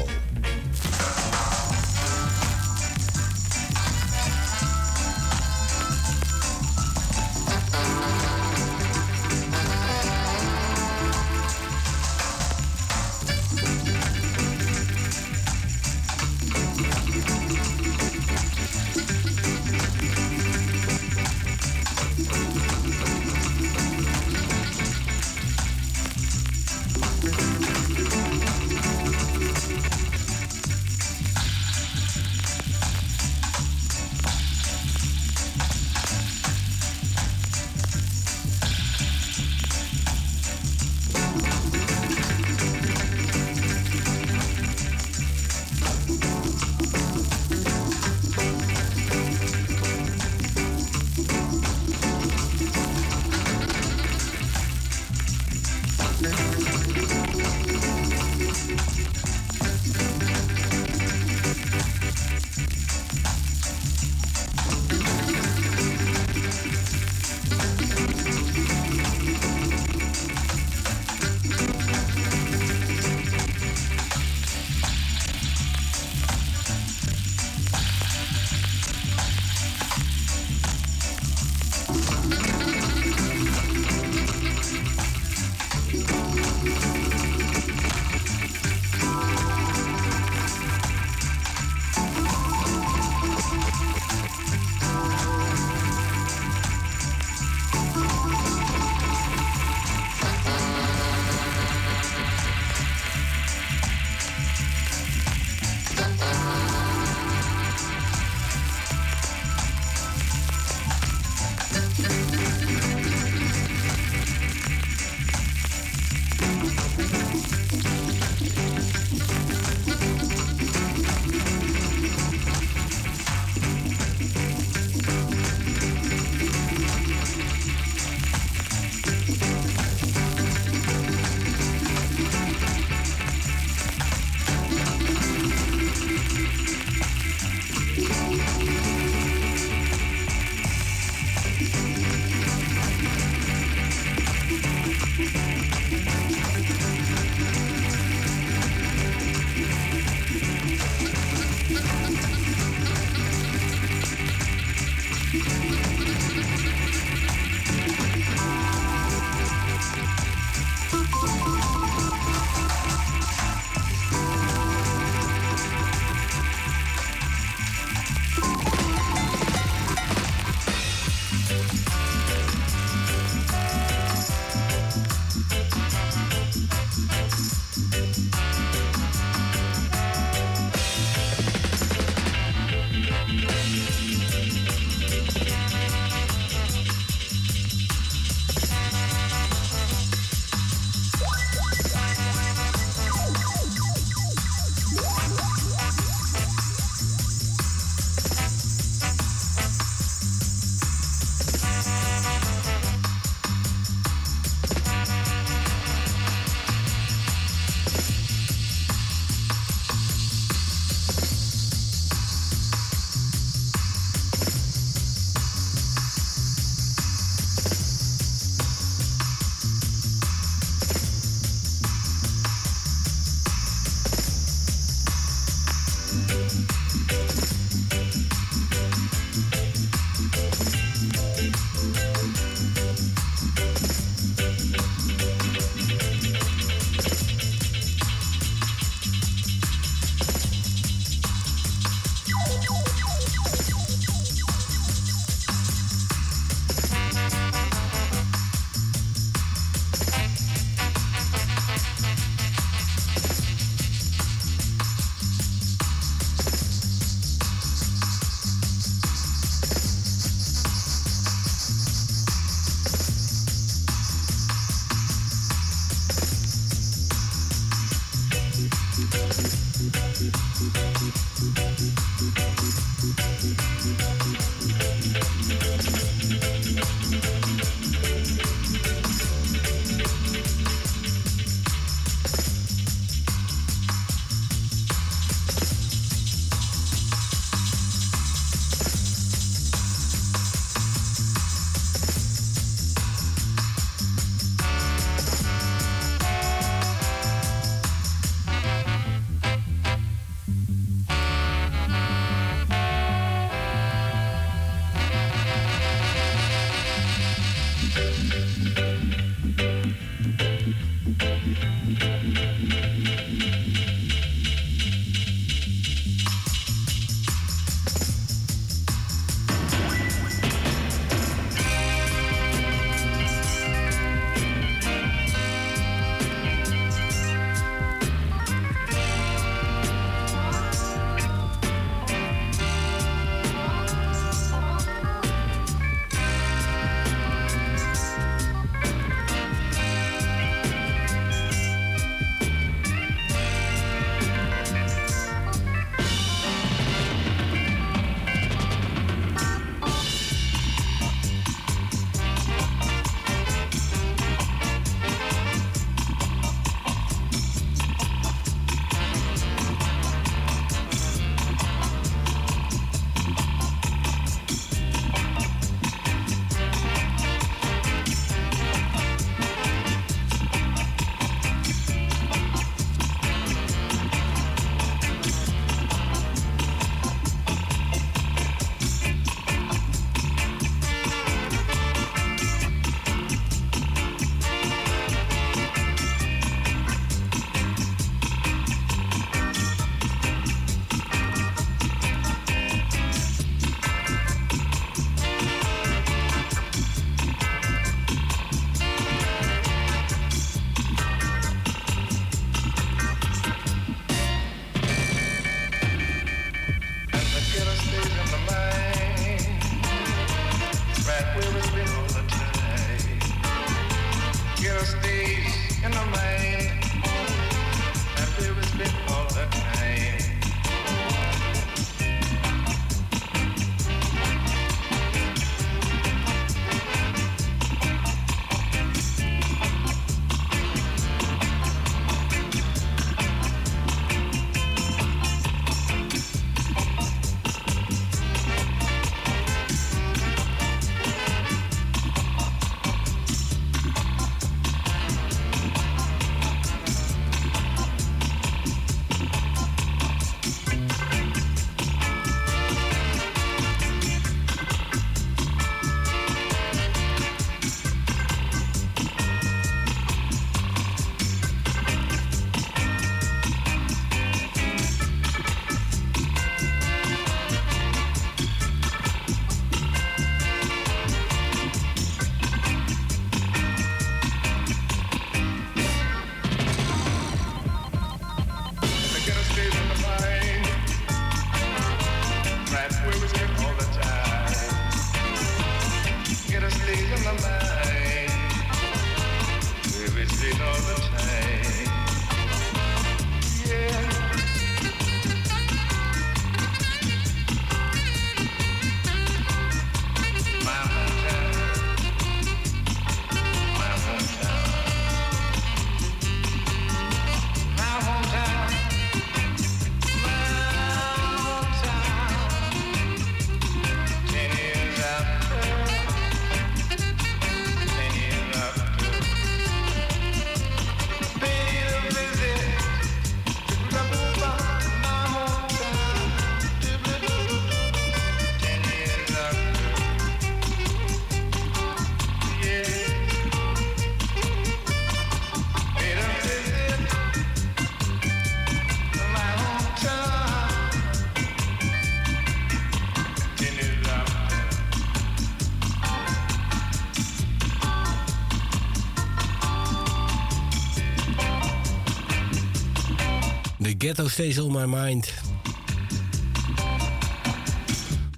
[554.11, 555.33] Ghetto Stays on My Mind.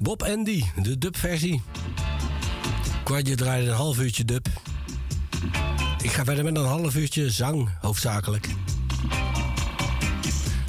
[0.00, 1.62] Bob Andy, de dubversie.
[3.04, 4.46] Kwartje draaide een half uurtje dub.
[6.02, 8.48] Ik ga verder met een half uurtje zang, hoofdzakelijk.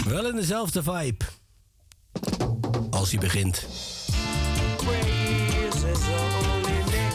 [0.07, 1.25] Wel in dezelfde vibe.
[2.89, 3.67] Als hij begint.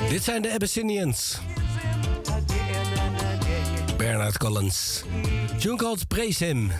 [0.09, 1.39] Dit zijn de Abyssinians.
[3.97, 5.03] Bernard Collins.
[5.59, 6.71] Tune called Praise Him.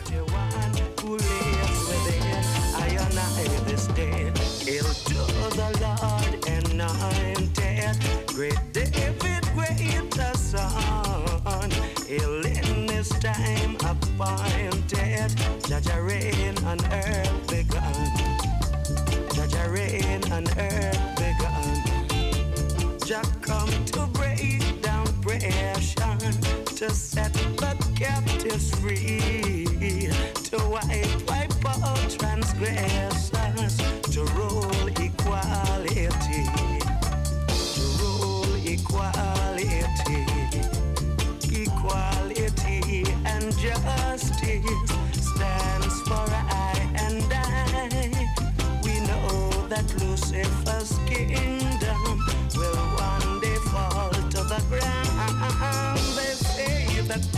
[16.69, 18.11] and earth be gone.
[19.33, 21.39] Jaja rain and earth begun.
[21.39, 22.97] gone.
[23.03, 26.19] Jack come to break down oppression,
[26.77, 30.09] to set the captives free,
[30.43, 33.38] to wipe wipe out transgression.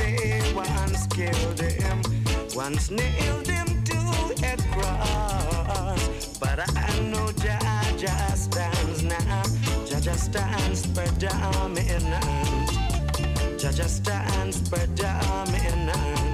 [0.01, 2.01] They once killed him,
[2.55, 3.97] once nailed him to
[4.43, 6.37] a cross.
[6.39, 9.43] But I know Jah stands now.
[9.85, 12.69] Jah stands predominant.
[13.59, 16.30] Jah stands predominant.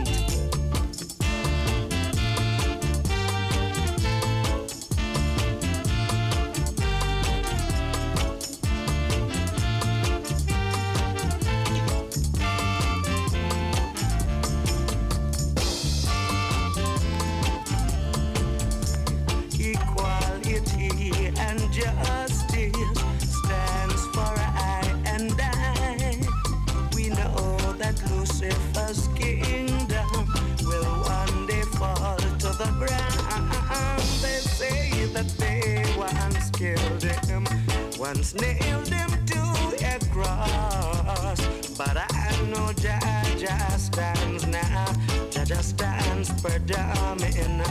[37.99, 39.40] Once nailed him to
[39.84, 41.41] a cross.
[41.78, 44.86] But I know Jah stands now.
[45.32, 47.64] Jah stands predominant.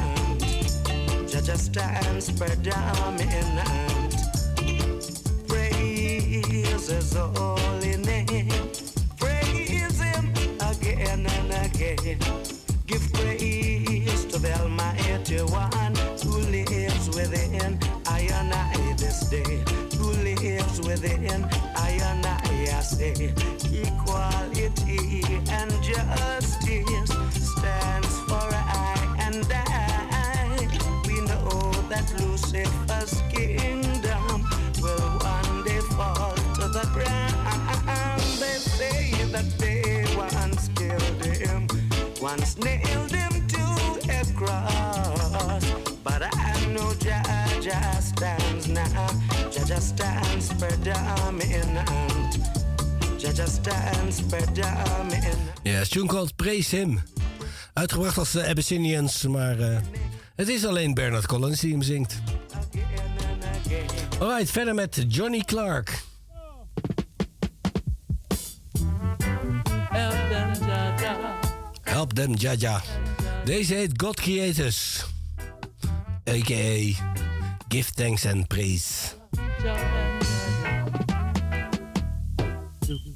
[1.29, 4.15] Jah stands predominant.
[5.47, 8.71] Praise His holy name.
[9.19, 12.19] Praise Him again and again.
[12.87, 13.66] Give praise
[21.03, 21.45] within
[21.77, 23.13] I and I, say.
[23.73, 30.69] Equality and justice stands for I and I.
[31.07, 34.49] We know that Lucifer's kingdom
[34.81, 37.37] will one day fall to the ground.
[38.41, 41.69] They say that they once killed him,
[42.23, 43.06] once nailed
[49.67, 50.49] Stands.
[55.63, 57.01] Ja, is tune called Praise Him.
[57.73, 59.79] Uitgebracht als de Abyssinians, maar eh,
[60.35, 62.21] het is alleen Bernard Collins die hem zingt.
[64.19, 66.03] Alright, verder met Johnny Clark.
[71.83, 72.83] Help them, Jaja.
[73.45, 75.05] Deze heet God Creators.
[76.29, 76.95] A.k.a.
[77.69, 79.15] Give thanks and praise.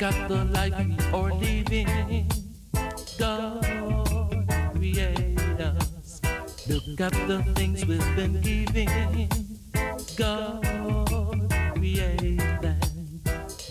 [0.01, 2.31] Look at the life are living.
[3.19, 3.63] God
[4.75, 6.21] created us.
[6.69, 9.29] Look at the things we've been giving.
[10.17, 10.63] God
[11.75, 12.81] created them.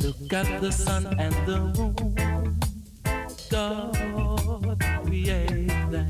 [0.02, 2.60] Look at the sun and the moon.
[3.50, 6.10] God created them.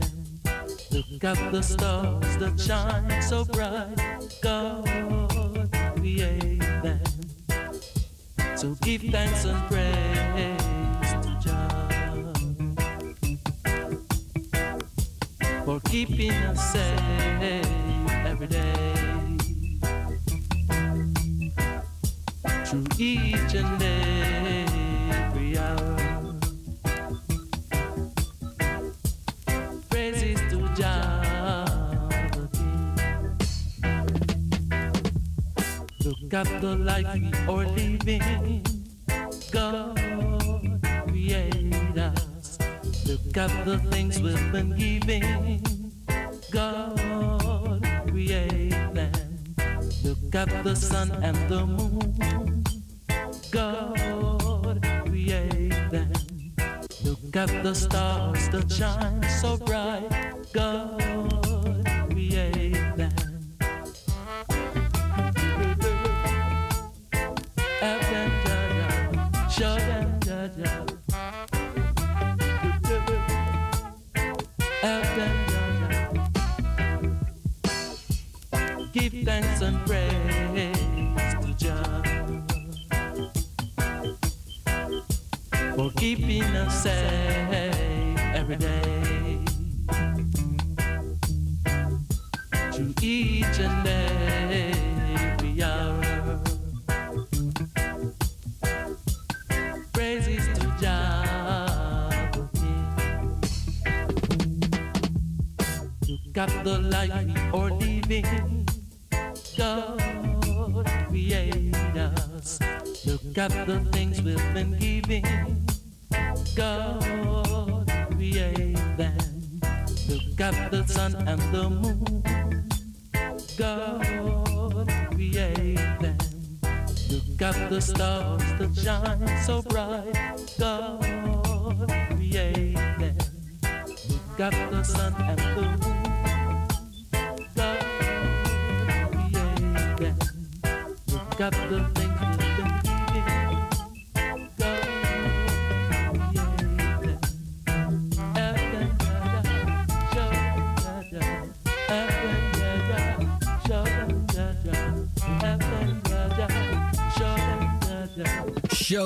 [0.92, 3.96] Look at the stars that shine so bright.
[4.42, 5.29] God
[8.56, 11.12] So give thanks and praise
[11.44, 11.56] to
[15.66, 19.38] for keeping us safe every day.
[22.66, 25.99] Through each and every hour.
[36.32, 38.64] At the life we are living.
[39.52, 39.98] God
[41.08, 42.60] created us.
[43.08, 45.92] Look at the things we've been giving.
[46.52, 49.56] God created them.
[50.04, 52.64] Look at the sun and the moon.
[53.50, 56.14] God created them.
[57.04, 60.08] Look at the stars that shine so bright.
[60.54, 62.69] God created
[78.92, 80.74] Give thanks and praise
[81.42, 82.02] to Jah
[85.76, 89.46] for keeping us safe every day.
[92.74, 96.42] To each and every hour.
[99.94, 101.30] Praises to Jah.
[106.36, 106.80] Look the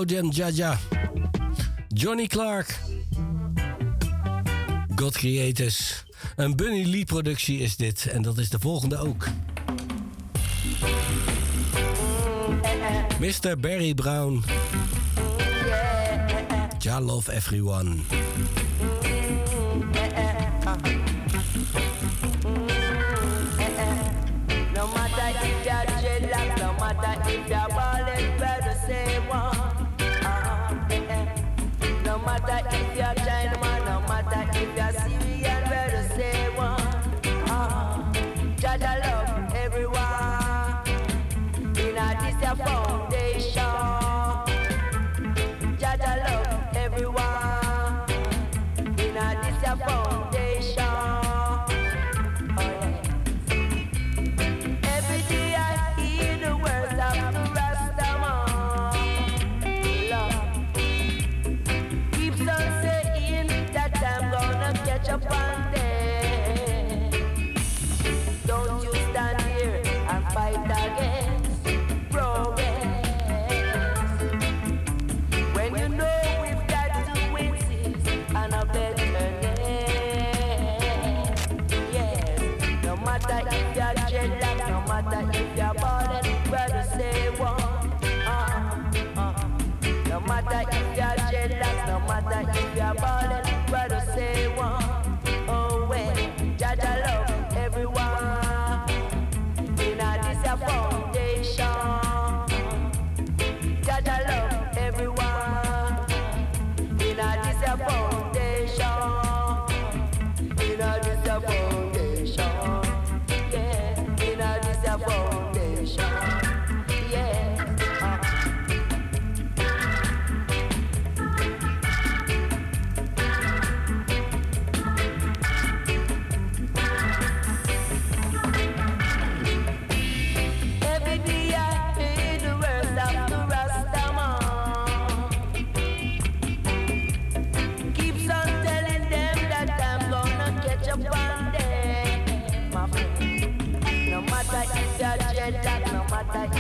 [0.05, 0.77] them Jaja.
[1.87, 2.79] Johnny Clark.
[4.95, 6.03] God Creators.
[6.35, 8.07] Een Bunny Lee productie is dit.
[8.07, 9.27] En dat is de volgende ook.
[13.19, 13.59] Mr.
[13.59, 14.43] Barry Brown.
[16.79, 17.95] Ja, love everyone.
[32.25, 36.81] Matter if you're Chinaman, no matter if you're Syrian, we're the same one.
[37.49, 38.13] Uh-huh.
[38.57, 40.83] Jaja love everyone.
[41.77, 42.39] In a this
[85.25, 85.72] like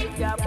[0.03, 0.42] Yeah.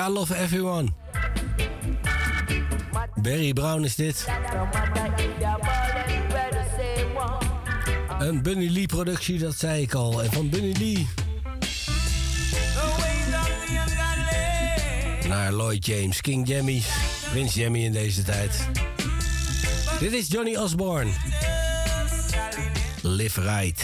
[0.00, 0.88] I love everyone.
[3.22, 4.26] Barry Brown is dit.
[8.18, 10.22] Een Bunny Lee productie, dat zei ik al.
[10.22, 11.08] En van Bunny Lee.
[15.28, 16.82] Naar Lloyd James, King Jammy,
[17.30, 18.68] Prince Jammy in deze tijd.
[19.98, 21.10] Dit is Johnny Osborne.
[23.02, 23.79] Live Right.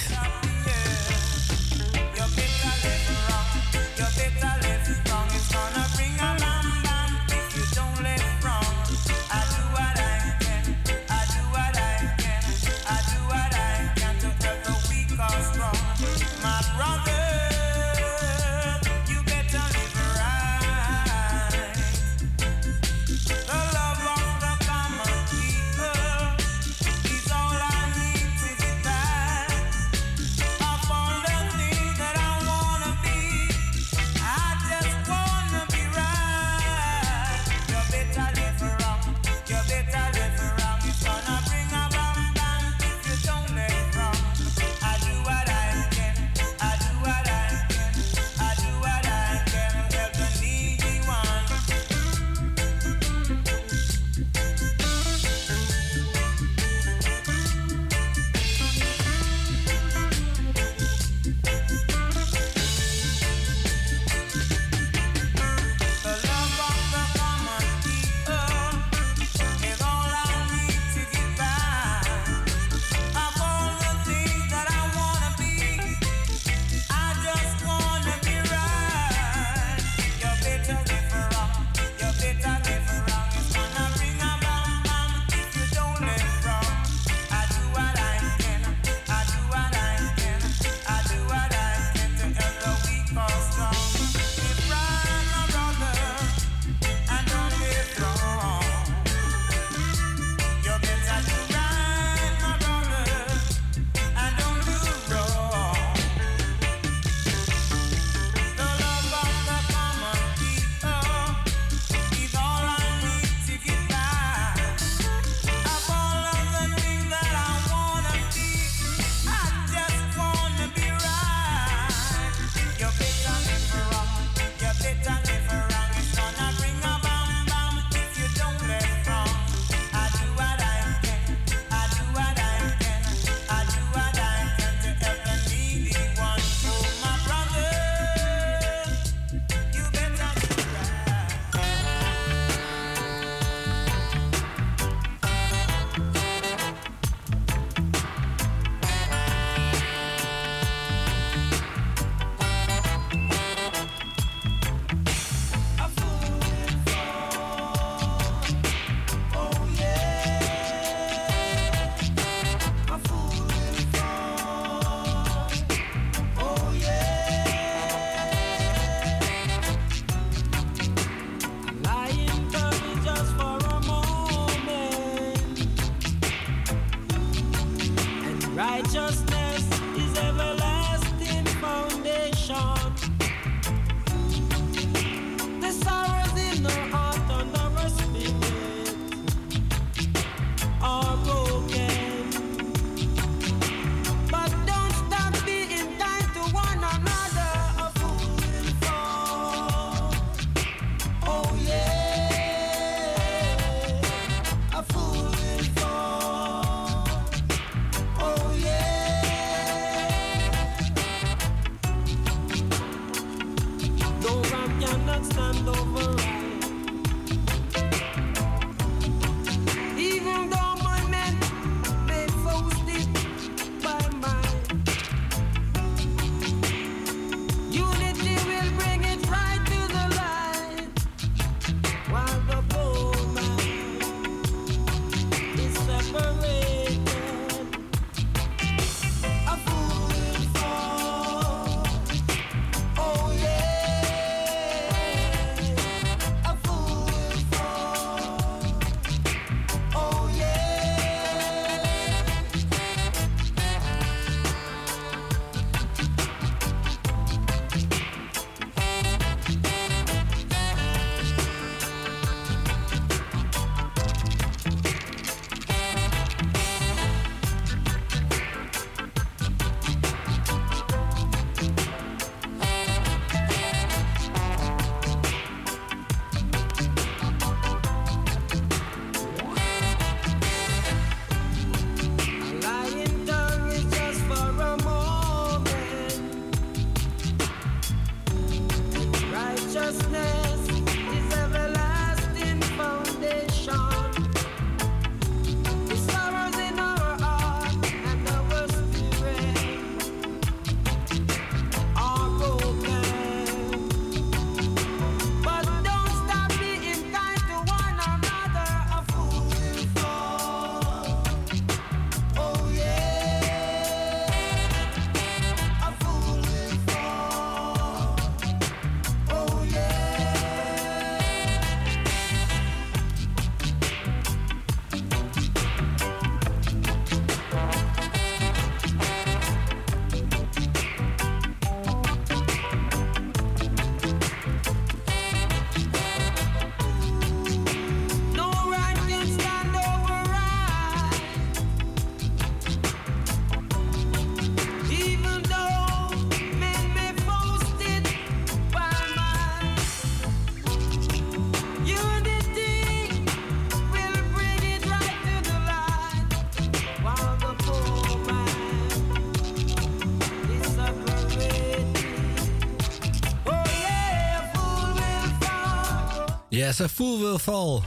[366.67, 367.81] Yes, a fool will fall.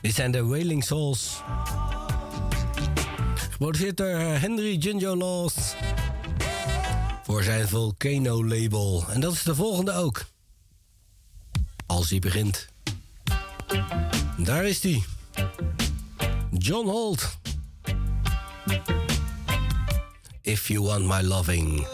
[0.00, 1.42] Dit zijn de Wailing Souls.
[3.34, 5.54] Geproduceerd door eh, Henry Jinjo Laws.
[7.24, 9.04] Voor zijn Volcano label.
[9.08, 10.24] En dat is de volgende ook.
[11.86, 12.68] Als hij begint.
[14.36, 15.02] Daar is hij.
[16.50, 17.38] John Holt.
[20.42, 21.86] If you want my loving.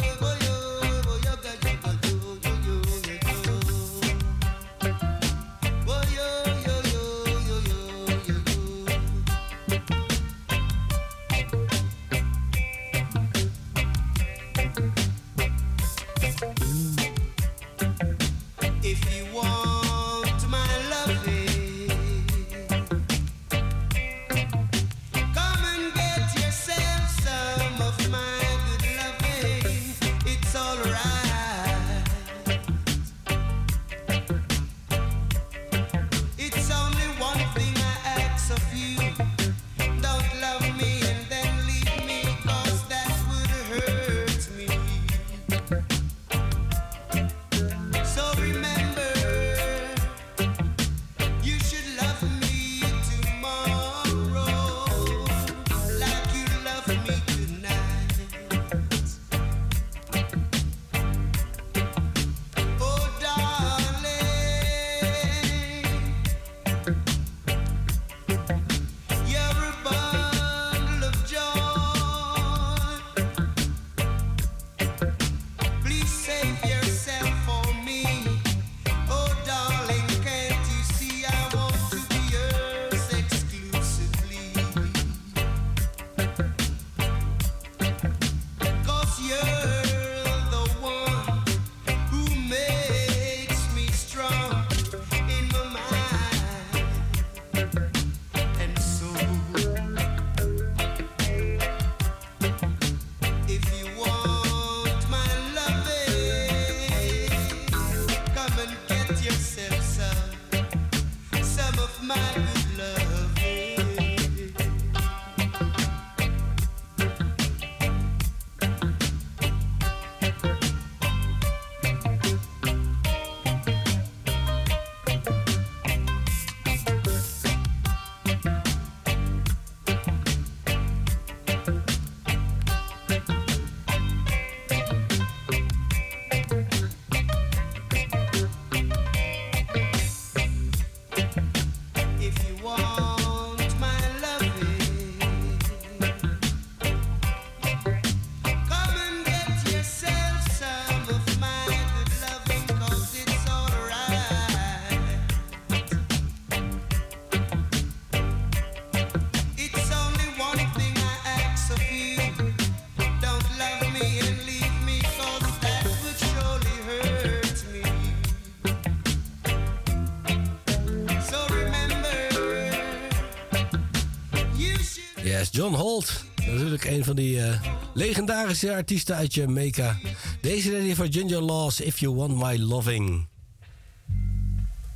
[178.13, 179.99] legendarische artiesten uit Jamaica.
[180.41, 183.27] Deze ready van Ginger Laws, If You Want My Loving.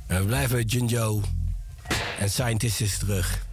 [0.07, 1.21] En we blijven Junjo
[2.19, 3.45] en Scientist is terug.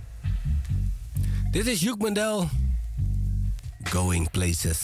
[1.50, 2.48] Dit is Hugh Mandel,
[3.82, 4.78] Going Places.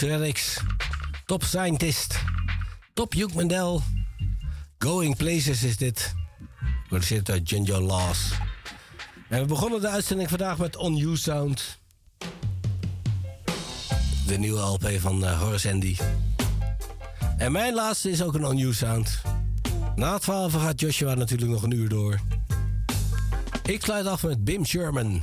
[0.00, 0.60] Roots
[1.26, 2.18] Top Scientist,
[2.94, 3.82] Top Juke Mandel,
[4.78, 6.14] Going Places is dit,
[6.82, 8.32] gerealiseerd uit Ginger Laws.
[9.28, 11.78] En we begonnen de uitzending vandaag met On You Sound,
[14.26, 15.96] de nieuwe LP van uh, Horace Andy.
[17.38, 19.20] En mijn laatste is ook een On You Sound.
[19.96, 22.20] Na 12 gaat Joshua natuurlijk nog een uur door.
[23.62, 25.22] Ik sluit af met Bim Sherman.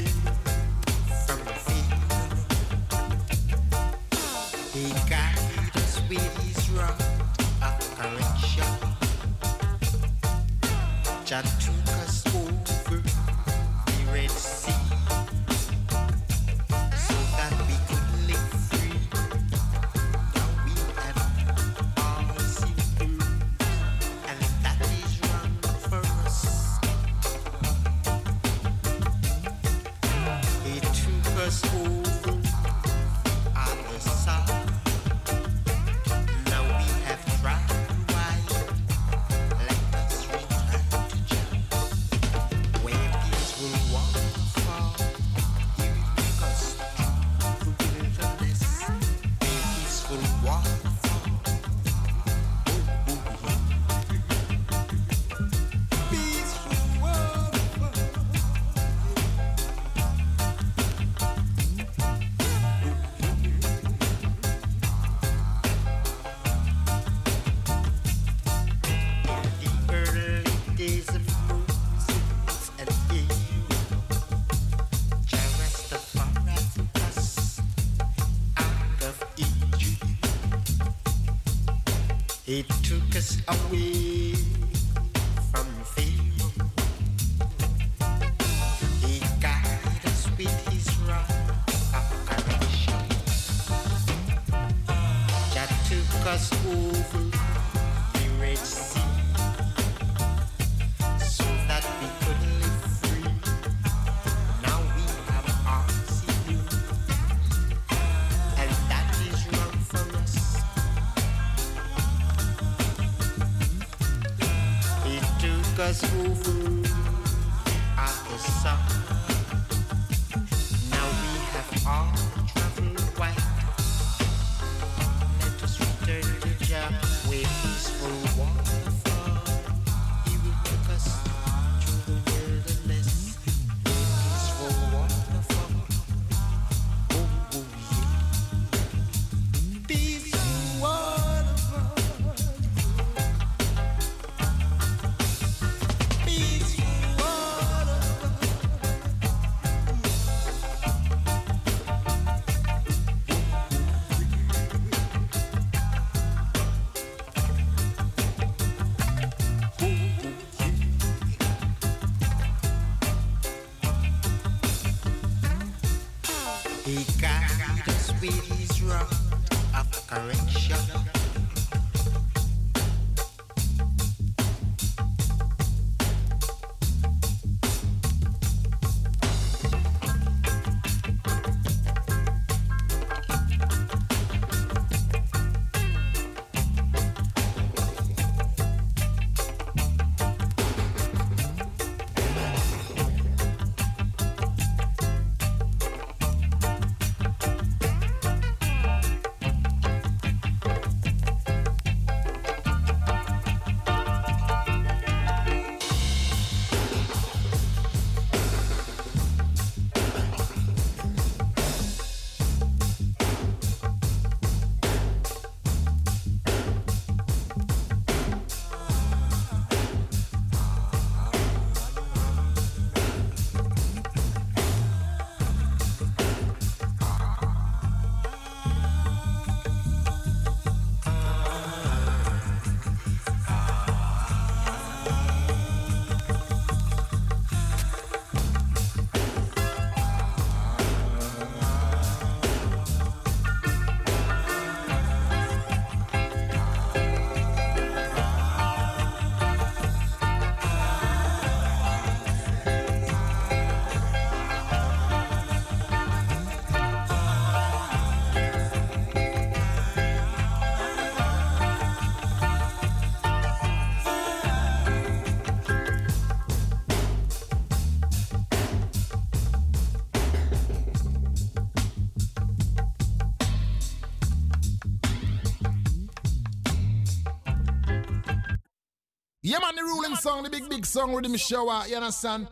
[280.21, 281.83] song, the big, big song, rhythm shower.
[281.87, 282.47] You understand?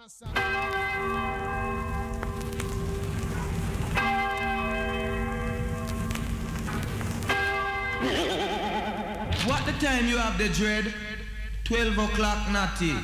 [9.45, 10.91] What the time you have the dread?
[11.65, 12.95] 12 o'clock, natty.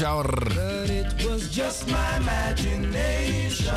[0.00, 0.24] Shower.
[0.24, 3.74] But it was just my imagination.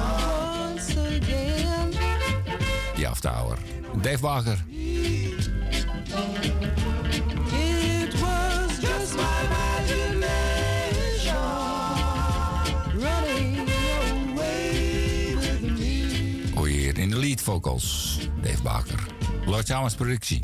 [4.02, 4.58] Dave Baker.
[16.56, 18.18] It hier in de lead vocals.
[18.42, 19.04] Dave Baker,
[19.46, 20.40] Lord productie.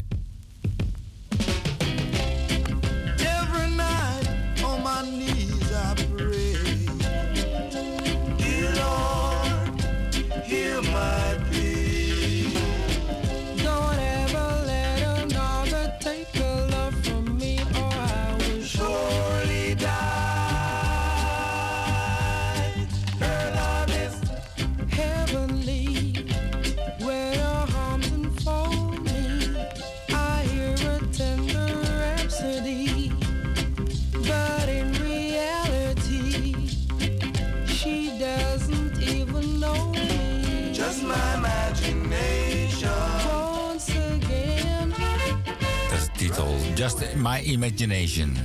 [47.20, 48.38] My Imagination.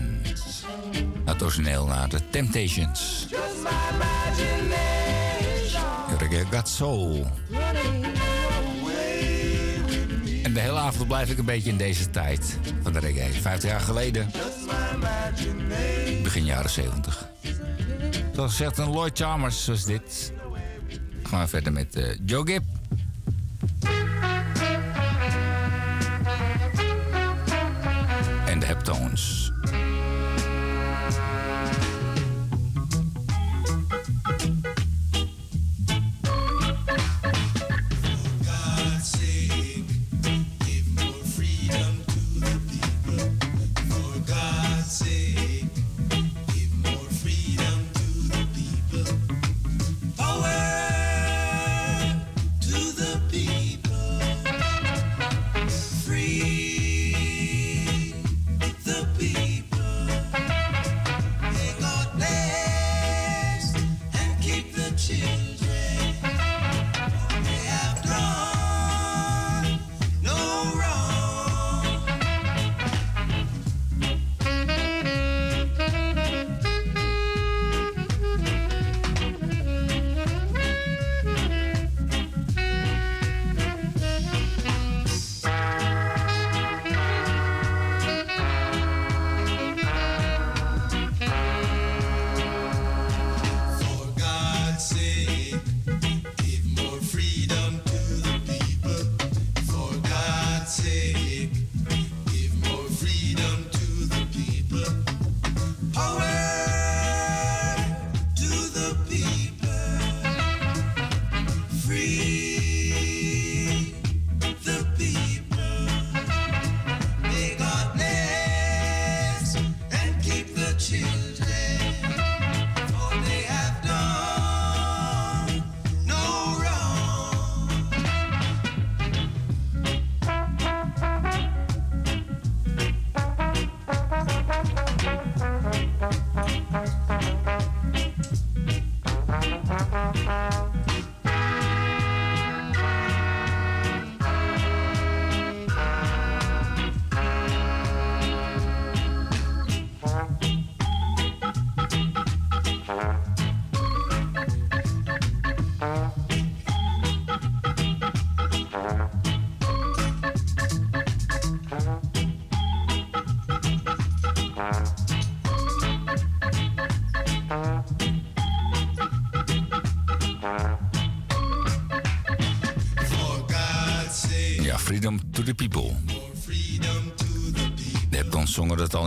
[1.25, 3.27] Het origineel naar The Temptations.
[6.19, 7.27] Reggae Got Soul.
[10.43, 13.33] En de hele avond blijf ik een beetje in deze tijd van de reggae.
[13.33, 14.31] 50 jaar geleden.
[16.23, 17.29] Begin jaren 70.
[18.35, 20.33] Zoals gezegd, een Lloyd Chalmers zoals dit.
[21.23, 22.74] Gaan we verder met eh, Joe Gibb.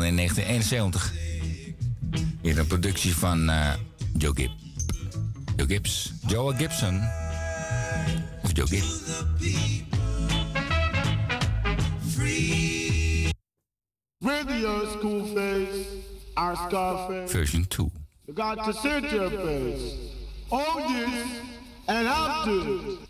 [0.08, 1.14] in 1971.
[2.42, 3.74] In een productie van uh,
[4.18, 4.52] Joe, Gibb.
[5.56, 6.14] Joe Gibbs.
[6.28, 7.02] Joe Gibson.
[8.44, 9.02] Of Joe Gibbs.
[14.20, 15.86] Radio Schoolface,
[16.36, 17.32] our Scarface.
[17.32, 17.92] Version 2.
[18.26, 19.94] You got to center your face.
[20.52, 20.82] Oh, All
[21.88, 23.07] and after.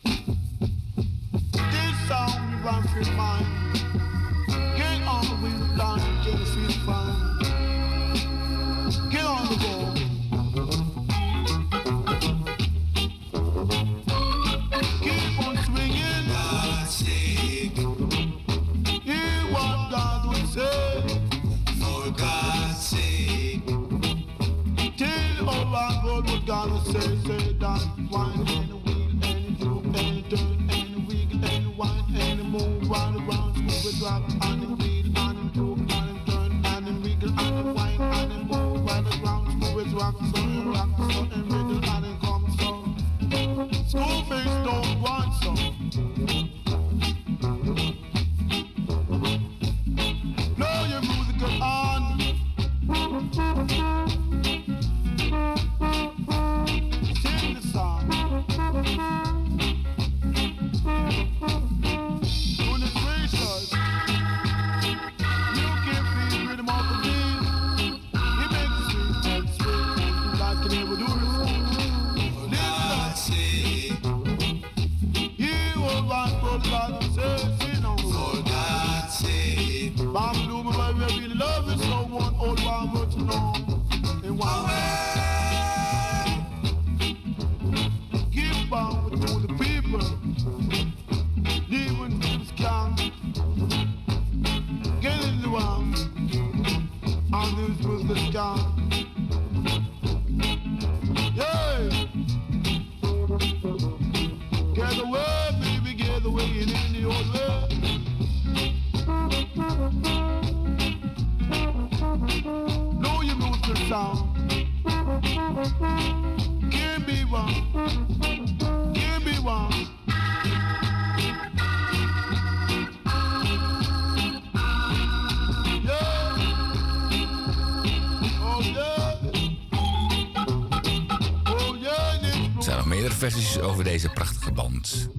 [133.77, 135.09] over deze prachtige band.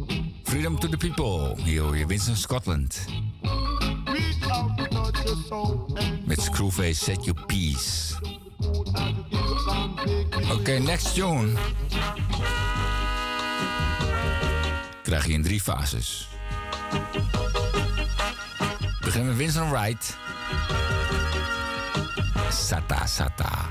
[0.43, 3.05] Freedom to the People, hier hoor je Winston Scotland.
[6.25, 8.15] Met Screwface, Set Your Peace.
[10.53, 11.53] Oké, next tune.
[15.03, 16.29] Krijg je in drie fases.
[19.01, 20.17] Beginnen met Winston Wright.
[22.51, 23.71] Sata, sata.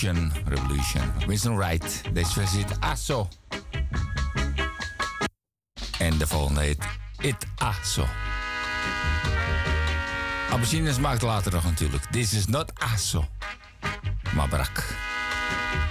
[0.00, 0.32] Revolution.
[0.46, 1.02] Revolution.
[1.26, 2.02] Winston Wright.
[2.12, 3.28] Deze versie heet Asso.
[5.98, 6.84] En de volgende heet
[7.18, 8.06] It Asso.
[10.50, 12.04] Aubergines maakt later nog natuurlijk.
[12.04, 13.28] This is not Asso.
[14.34, 14.84] Maar brak.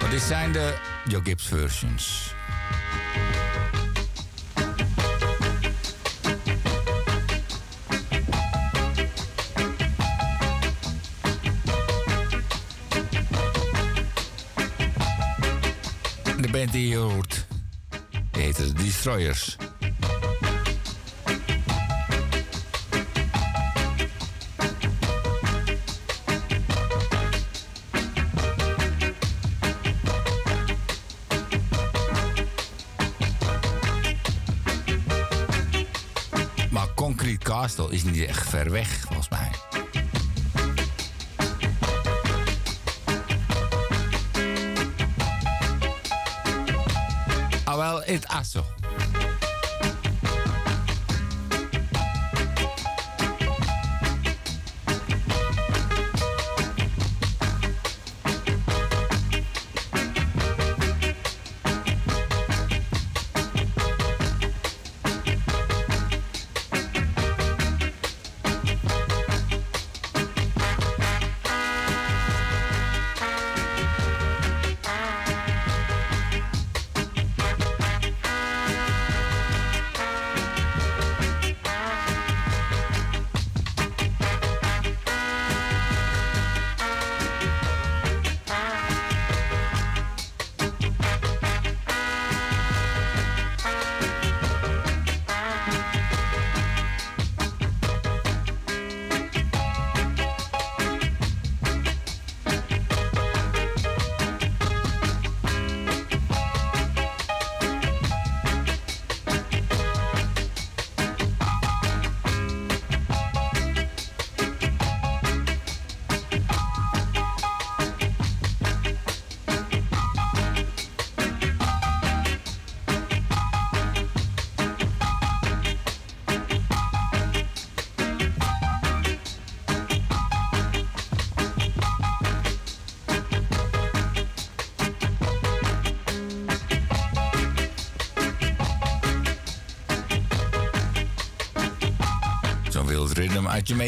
[0.09, 2.28] Dit zijn de Joe Gibbs versions.
[16.59, 17.45] Band die je hoort,
[18.31, 19.57] die heet de Destroyers.
[37.49, 39.08] Castle is niet echt ver weg,
[48.19, 48.78] het asso.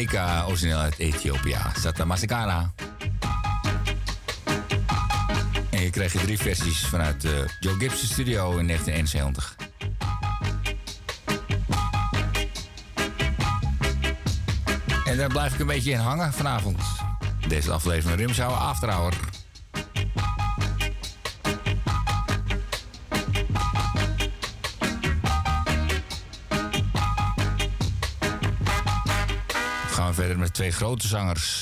[0.02, 1.56] Jamaica, origineel uit Ethiopië.
[1.78, 2.72] Zata Masekara.
[5.70, 9.56] En je krijgt drie versies vanuit de Joe Gibson Studio in 1971.
[15.04, 16.82] En daar blijf ik een beetje in hangen vanavond.
[17.48, 19.31] Deze aflevering Rimshower After Hour.
[30.52, 31.61] twee grote zangers.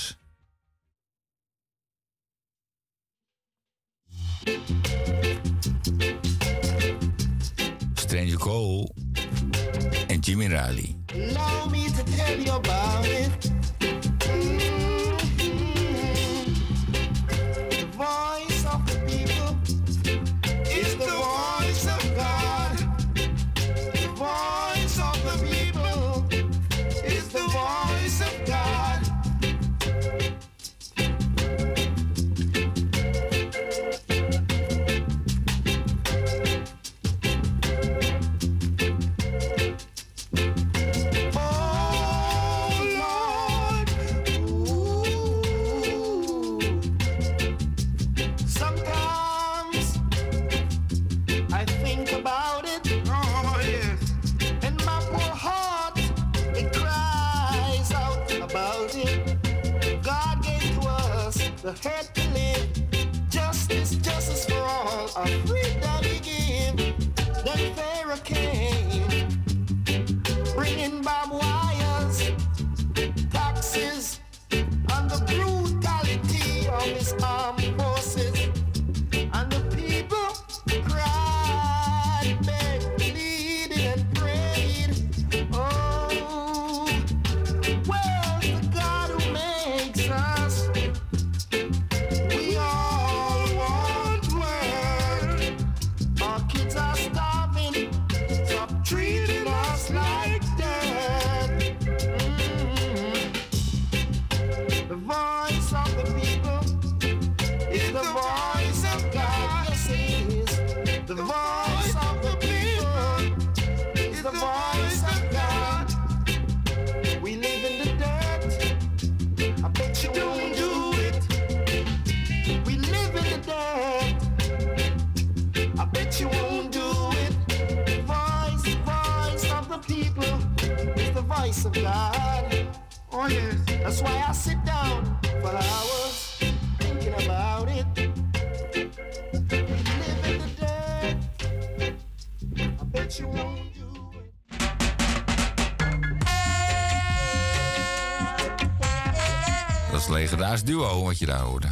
[151.21, 151.69] je daar hoorde.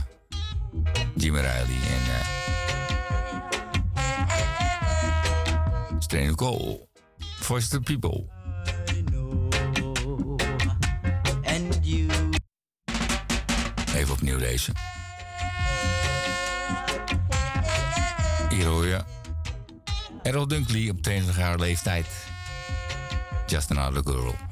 [1.14, 2.02] Jimmy Riley en...
[2.02, 2.26] Eh,
[3.94, 4.02] uh,
[5.98, 6.88] Strain Cole.
[7.40, 8.26] Voice the people.
[13.94, 14.72] Even opnieuw deze.
[18.48, 19.00] Hier hoor je
[20.22, 22.06] Errol Dunkley op 20 jaar leeftijd.
[23.46, 24.47] Just another girl.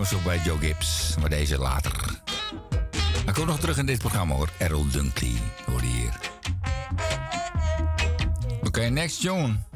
[0.00, 2.20] nummers op bij Joe Gibbs, maar deze later.
[3.26, 4.48] Ik kom nog terug in dit programma hoor.
[4.58, 5.34] Errol Dunkley,
[5.66, 6.18] hoor hier.
[8.62, 9.69] Oké, next John.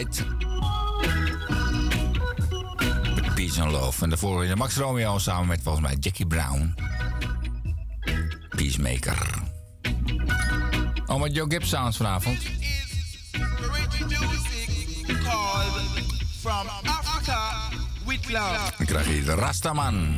[0.00, 0.24] Light.
[3.34, 4.02] Peace and Love.
[4.02, 6.74] En daarvoor de Max Romeo samen met volgens mij Jackie Brown.
[8.48, 9.42] Peacemaker.
[11.06, 12.38] Oh, met Joe Gibbs sounds vanavond.
[16.40, 17.38] From Africa
[18.06, 18.72] with love.
[18.76, 20.16] Dan krijg hier de Rastaman.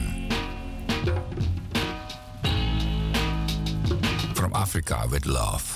[4.35, 5.72] From Africa with love.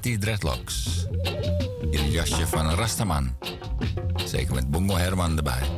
[0.00, 1.06] Die Dreadlocks.
[1.90, 3.36] In het jasje van een rastaman.
[4.24, 5.75] Zeker met Bongo Herman erbij.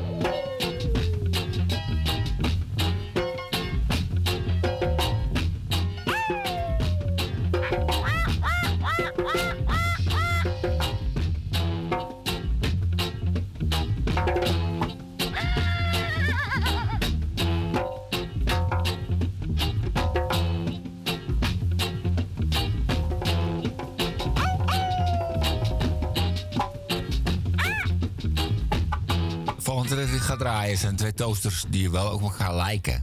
[31.19, 33.03] toasters die je wel ook mag gaan liken.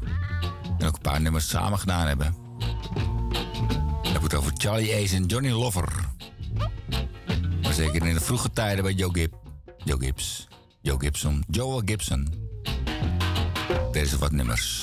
[0.80, 2.36] En ook een paar nummers samen gedaan hebben.
[4.04, 6.10] Dan heb het over Charlie Ace en Johnny Lover.
[7.62, 9.34] Maar zeker in de vroege tijden bij Joe, Gibb.
[9.84, 10.48] Joe Gibbs.
[10.82, 11.44] Joe Gibson.
[11.48, 12.34] Joel Gibson.
[13.92, 14.75] Deze wat nummers.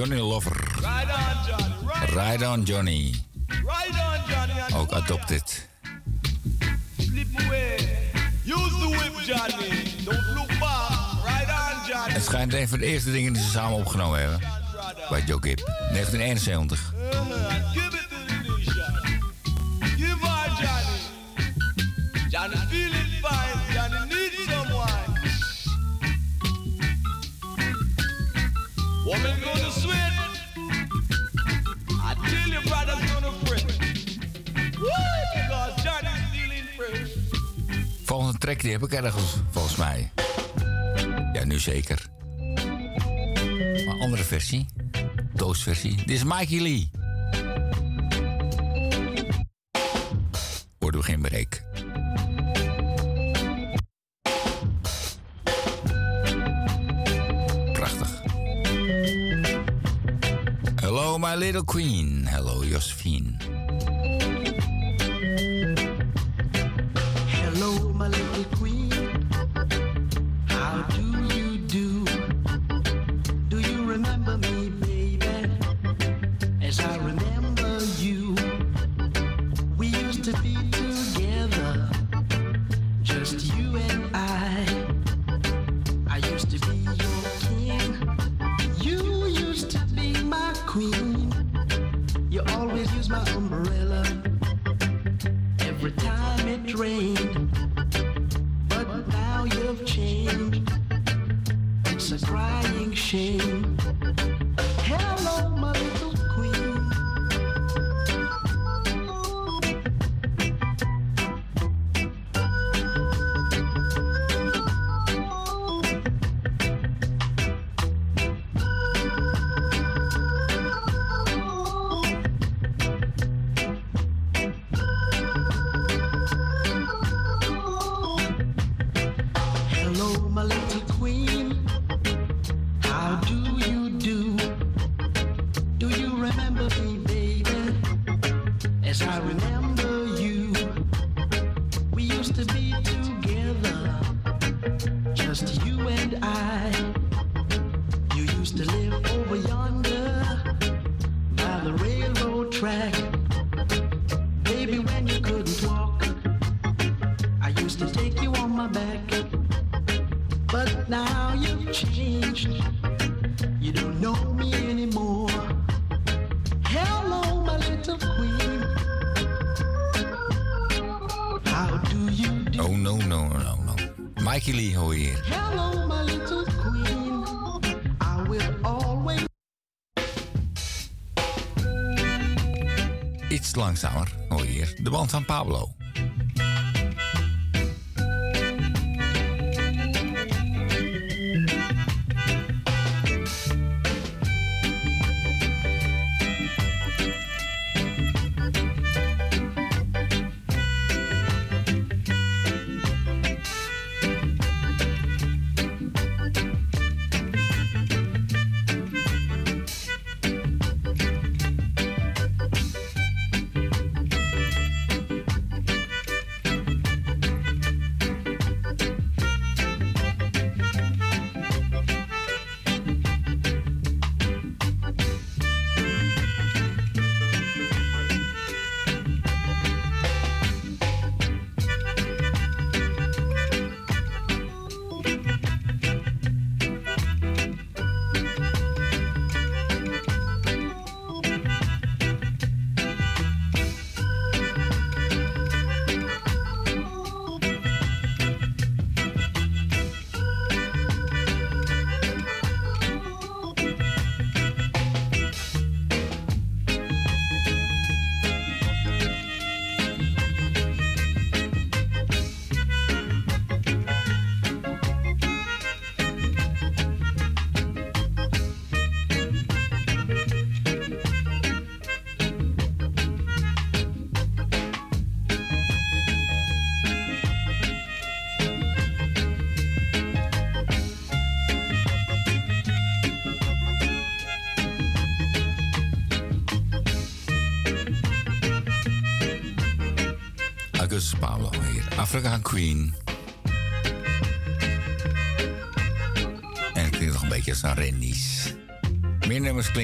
[0.00, 0.56] Johnny Lover.
[0.80, 1.74] Ride on, Johnny.
[1.84, 3.14] Ride, Ride on, Johnny.
[3.62, 4.74] Ride on, Johnny.
[4.74, 5.42] Ook adopted.
[6.98, 7.76] Slip away.
[8.44, 9.92] Use the whip, Johnny.
[10.06, 10.90] Don't look back.
[11.22, 12.12] Ride on, Johnny.
[12.12, 14.40] Het schijnt een van de eerste dingen die ze samen opgenomen hebben.
[15.10, 15.66] Bij Joe Gibb.
[15.66, 16.94] 1971.
[16.94, 17.10] Uh,
[17.72, 18.94] give it to the nation.
[19.96, 21.00] Give our Johnny.
[22.30, 22.99] Johnny feeling.
[38.10, 40.12] volgende track die heb ik ergens, volgens mij.
[41.32, 42.06] Ja, nu zeker.
[43.86, 44.66] Maar andere versie.
[45.34, 45.96] Doosversie.
[45.96, 46.90] Dit is Mikey Lee.
[50.78, 51.62] Hoorden we geen break.
[57.72, 58.22] Prachtig.
[60.74, 62.26] Hello, my little queen.
[62.26, 63.59] Hello, Josephine.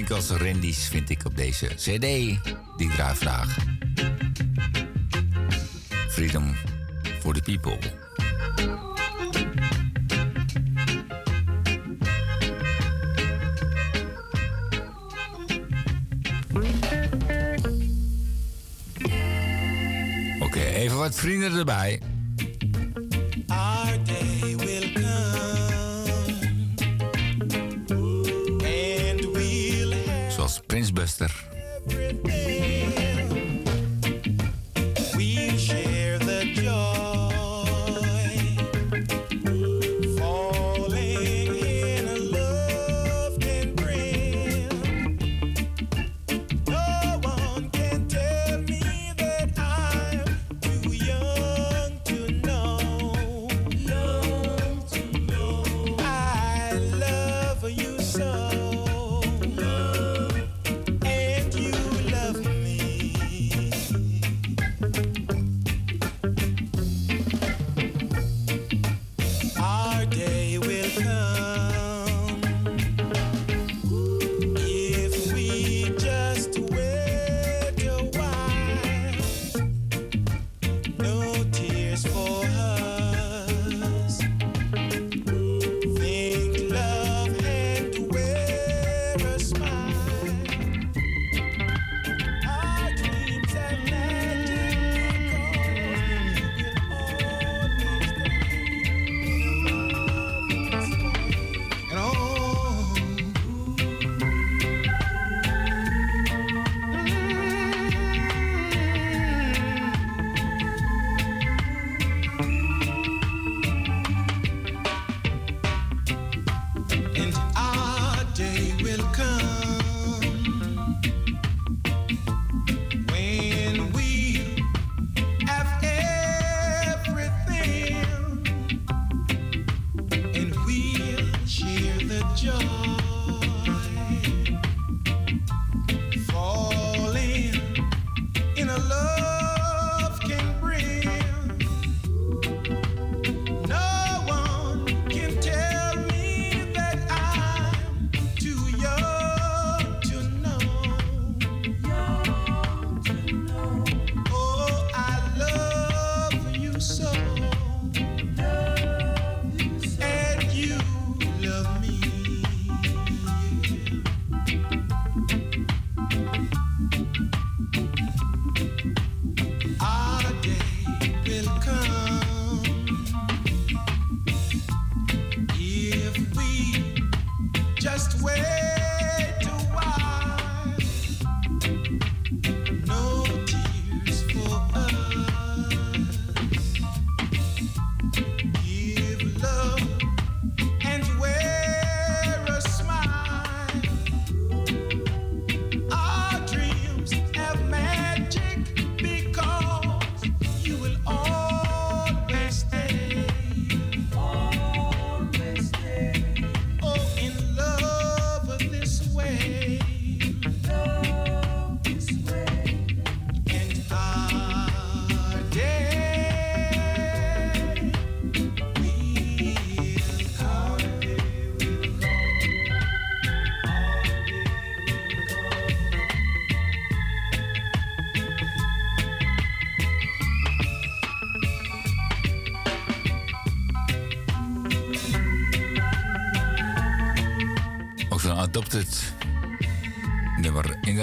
[0.04, 2.00] als Randy's, vind ik op deze CD.
[2.76, 3.56] Die draai vandaag.
[6.08, 6.54] Freedom
[7.20, 7.78] for the people.
[20.40, 22.00] Oké, even wat vrienden erbij.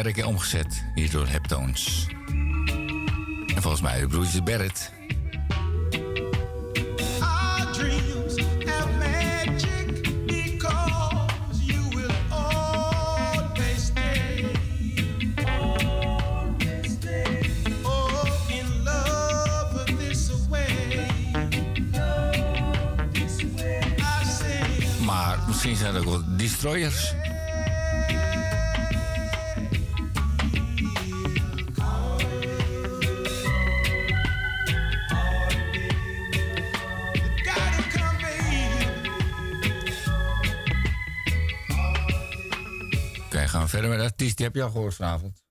[0.03, 2.07] werken omgezet hier door Heptones.
[3.55, 4.91] En volgens mij de broertjes Barrett.
[25.05, 27.13] Maar misschien zijn er ook wel destroyers.
[44.35, 45.42] die heb je al gehoord vanavond.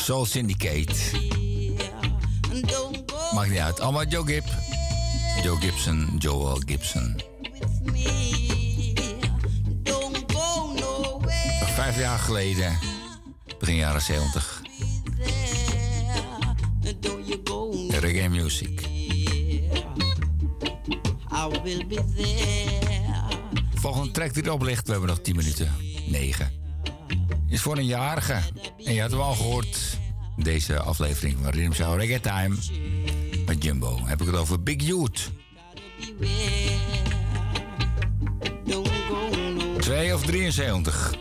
[0.00, 0.94] Soul Syndicate.
[3.34, 3.80] Maakt niet uit.
[3.80, 4.46] Allemaal Joe Gibb.
[5.42, 7.20] Joe Gibson, Joel Gibson.
[11.74, 12.78] Vijf jaar geleden,
[13.58, 14.62] begin jaren 70.
[17.88, 18.80] Reggae music.
[23.74, 25.72] Volgende track die erop ligt, we hebben nog 10 minuten.
[26.06, 26.52] 9.
[27.48, 28.38] Is voor een jarige.
[28.84, 29.89] En je had hem al gehoord
[30.42, 32.56] deze aflevering van Rhythm Show Reggae Time
[33.46, 33.98] met Jumbo.
[34.04, 35.30] Heb ik het over Big Yoot.
[39.78, 41.14] Twee of 73.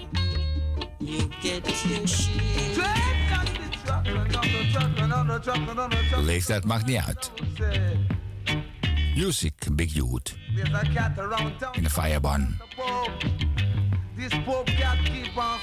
[6.18, 7.32] Leeftijd mag niet uit.
[9.16, 10.36] Music, Big Yoot
[11.72, 12.58] In de fireban.
[14.16, 15.60] This poor cat keep on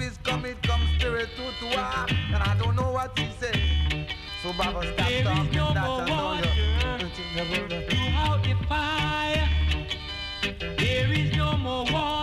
[0.00, 0.56] is coming
[1.24, 1.78] married to
[2.34, 3.58] and I don't know what she said.
[4.42, 6.50] So Baba stop talking no more water
[7.88, 9.48] throughout the fire.
[10.78, 12.13] There is no more water.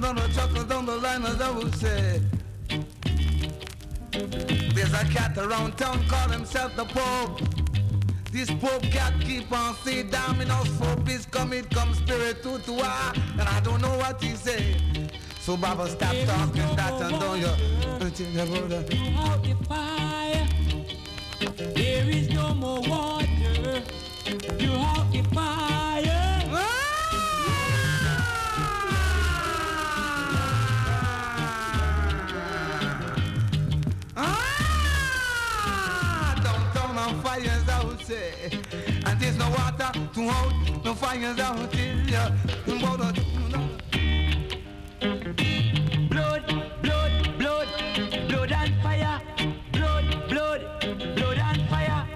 [0.00, 2.20] Down the truck and down the and down the line as I would say.
[4.74, 7.40] There's a cat around town call himself the Pope.
[8.32, 12.72] This Pope cat keep on saying Dominos for peace come it come spirit to to
[12.72, 14.76] and I don't know what he say.
[15.40, 17.46] So Baba stop talking that and don't you
[19.70, 19.85] uh,
[46.08, 46.44] Blood,
[46.82, 47.68] blood, blood,
[48.28, 49.20] blood and fire.
[49.72, 50.60] Blood, blood,
[51.16, 52.06] blood and fire.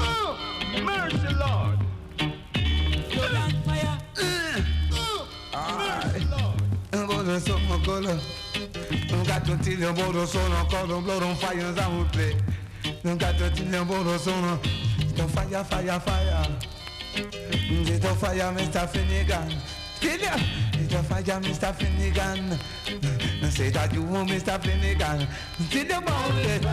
[0.00, 0.38] Oh,
[0.84, 1.78] mercy Lord.
[3.12, 3.98] Blood and fire.
[10.26, 11.22] Sun, I call blood
[15.28, 16.29] fire, fire, fire.
[18.30, 18.88] A fire, Mr.
[18.88, 19.50] Finnegan.
[19.98, 20.36] Kill ya!
[20.74, 21.74] It's a fire, Mr.
[21.74, 22.56] Finnegan.
[23.50, 24.62] Say that you Mr.
[24.62, 25.26] Finnegan.
[25.68, 26.64] Till the mountain.
[26.64, 26.68] Eh.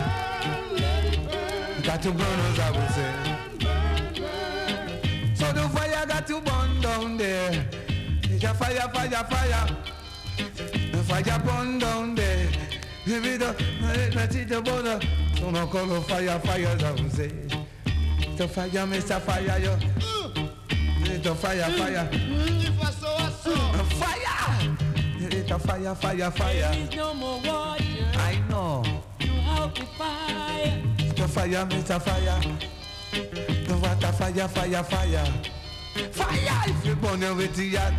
[1.82, 3.12] Got to burn us, I will say.
[5.34, 7.66] So the fire got to burn down there.
[8.22, 9.66] It's a fire, fire, fire.
[10.92, 12.48] The fire burn down there.
[13.04, 13.60] Give it up,
[14.14, 15.00] let it border.
[15.36, 17.32] So no call fire, fire, I will say.
[18.36, 19.20] The fire, Mr.
[19.20, 19.58] Fire,
[21.08, 21.18] yo.
[21.18, 22.08] The fire, fire.
[22.12, 23.30] If I saw a.
[24.00, 24.76] Fire!
[25.20, 26.54] It's a fire, fire, fire.
[26.54, 27.84] There is no more water.
[28.14, 28.84] I know.
[29.20, 30.82] You out the fire.
[31.16, 32.00] The fire, Mr.
[32.00, 32.40] Fire.
[33.66, 35.24] The water, fire, fire, fire.
[36.12, 36.62] Fire!
[36.66, 37.92] If you burn it with the yacht,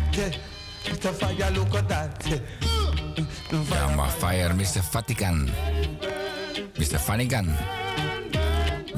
[0.84, 1.12] Mr.
[1.12, 2.40] Fire, look at that.
[3.70, 4.80] Ja, maar Fire, Mr.
[4.90, 5.50] Vatican.
[6.78, 6.98] Mr.
[6.98, 7.79] Funnigan.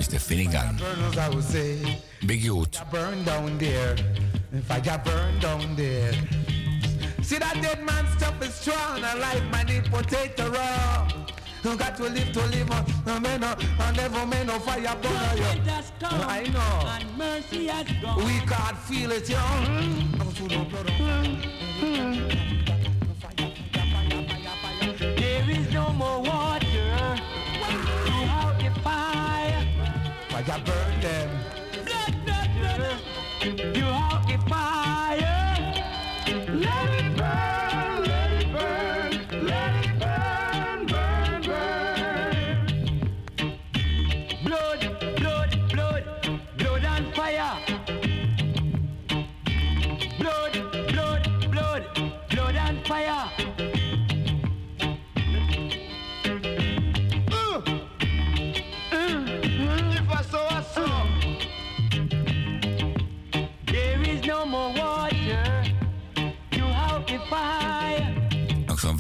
[0.03, 0.19] Mr.
[0.19, 0.77] Finnegan.
[0.79, 2.03] Burners, I would say.
[2.27, 2.77] Big Youth.
[2.91, 3.97] Burn down there.
[4.67, 6.13] Fire burn down there.
[7.23, 9.05] See that dead man stuff is strong.
[9.05, 11.09] I like my need potato raw.
[11.63, 12.85] You got to live to live on.
[13.07, 16.09] No man, no, I never made no fire burn Judgment you.
[16.09, 16.21] come.
[16.23, 16.89] I know.
[16.99, 18.25] And mercy has gone.
[18.25, 19.39] We can't feel it, yo.
[19.39, 20.91] I'm through the blood.
[24.99, 26.52] There is no more water.
[30.49, 31.31] I burn them.
[33.75, 34.22] You have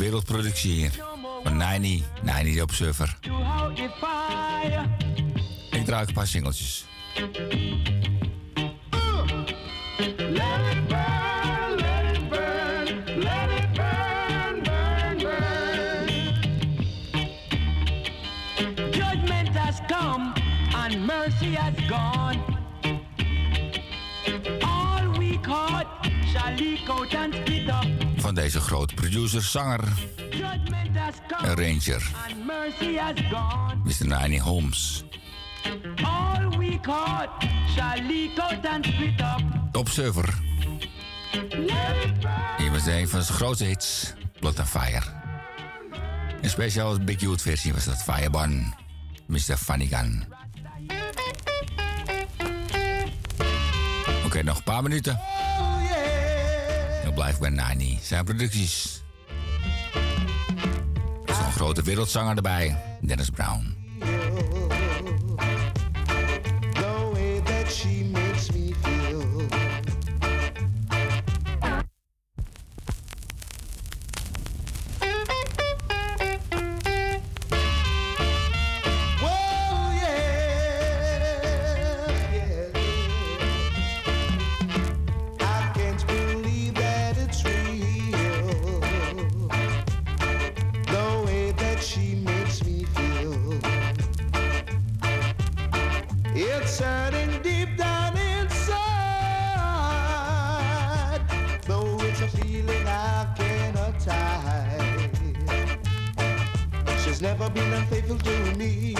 [0.02, 0.90] wereldproductie hier.
[1.42, 3.16] Van Nini, Nini de Observer.
[5.70, 6.84] Ik draai een paar singeltjes.
[21.06, 22.38] Mercy has gone.
[24.62, 25.86] All we caught
[26.32, 28.02] shall leak out and split up.
[28.16, 29.80] Van deze grote producer, zanger
[31.42, 32.02] en ranger.
[33.84, 34.06] Mr.
[34.06, 35.04] Nini Holmes.
[39.70, 40.34] De Observer.
[42.58, 45.02] Hier was een van zijn grootste hits, Blood and Fire.
[46.40, 48.74] Een speciaal Big Youth versie was dat Fireburn,
[49.26, 49.56] Mr.
[49.56, 50.24] Funnigan.
[54.24, 55.20] Oké, nog een paar minuten.
[57.14, 57.98] Blijf bij Nani.
[58.02, 59.02] Zijn producties.
[61.26, 63.76] Zo'n grote wereldzanger erbij, Dennis Brown.
[107.42, 108.94] Never been unfaithful to me,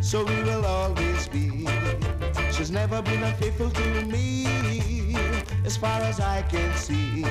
[0.00, 1.66] so we will always be.
[2.52, 5.16] She's never been unfaithful to me,
[5.64, 7.24] as far as I can see.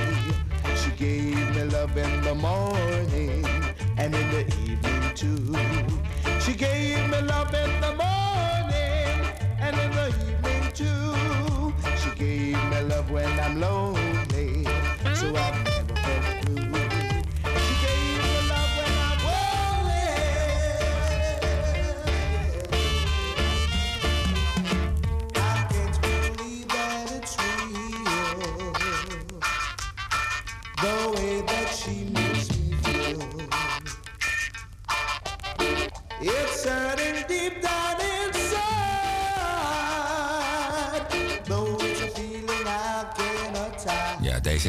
[0.76, 3.46] She gave me love in the morning
[3.96, 5.56] and in the evening too.
[6.40, 9.16] She gave me love in the morning
[9.58, 11.72] and in the evening too.
[12.02, 14.03] She gave me love when I'm lonely,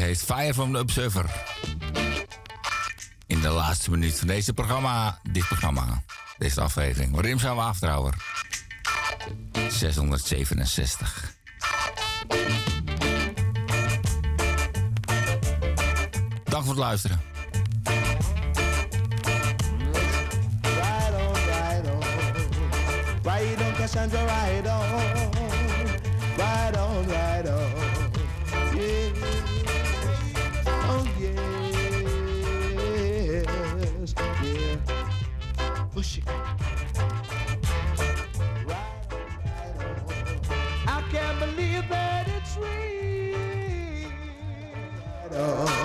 [0.06, 1.30] heet Fire from the Observer.
[3.26, 6.02] In de laatste minuut van deze programma, dit programma,
[6.38, 7.20] deze aflevering.
[7.20, 8.14] Rimsouw Afterhour.
[9.70, 11.34] 667.
[16.44, 17.20] Dank voor het luisteren.
[20.62, 22.02] Ride on, ride on.
[23.22, 23.74] Ride on,
[24.28, 24.96] ride on.
[45.38, 45.75] Oh, oh.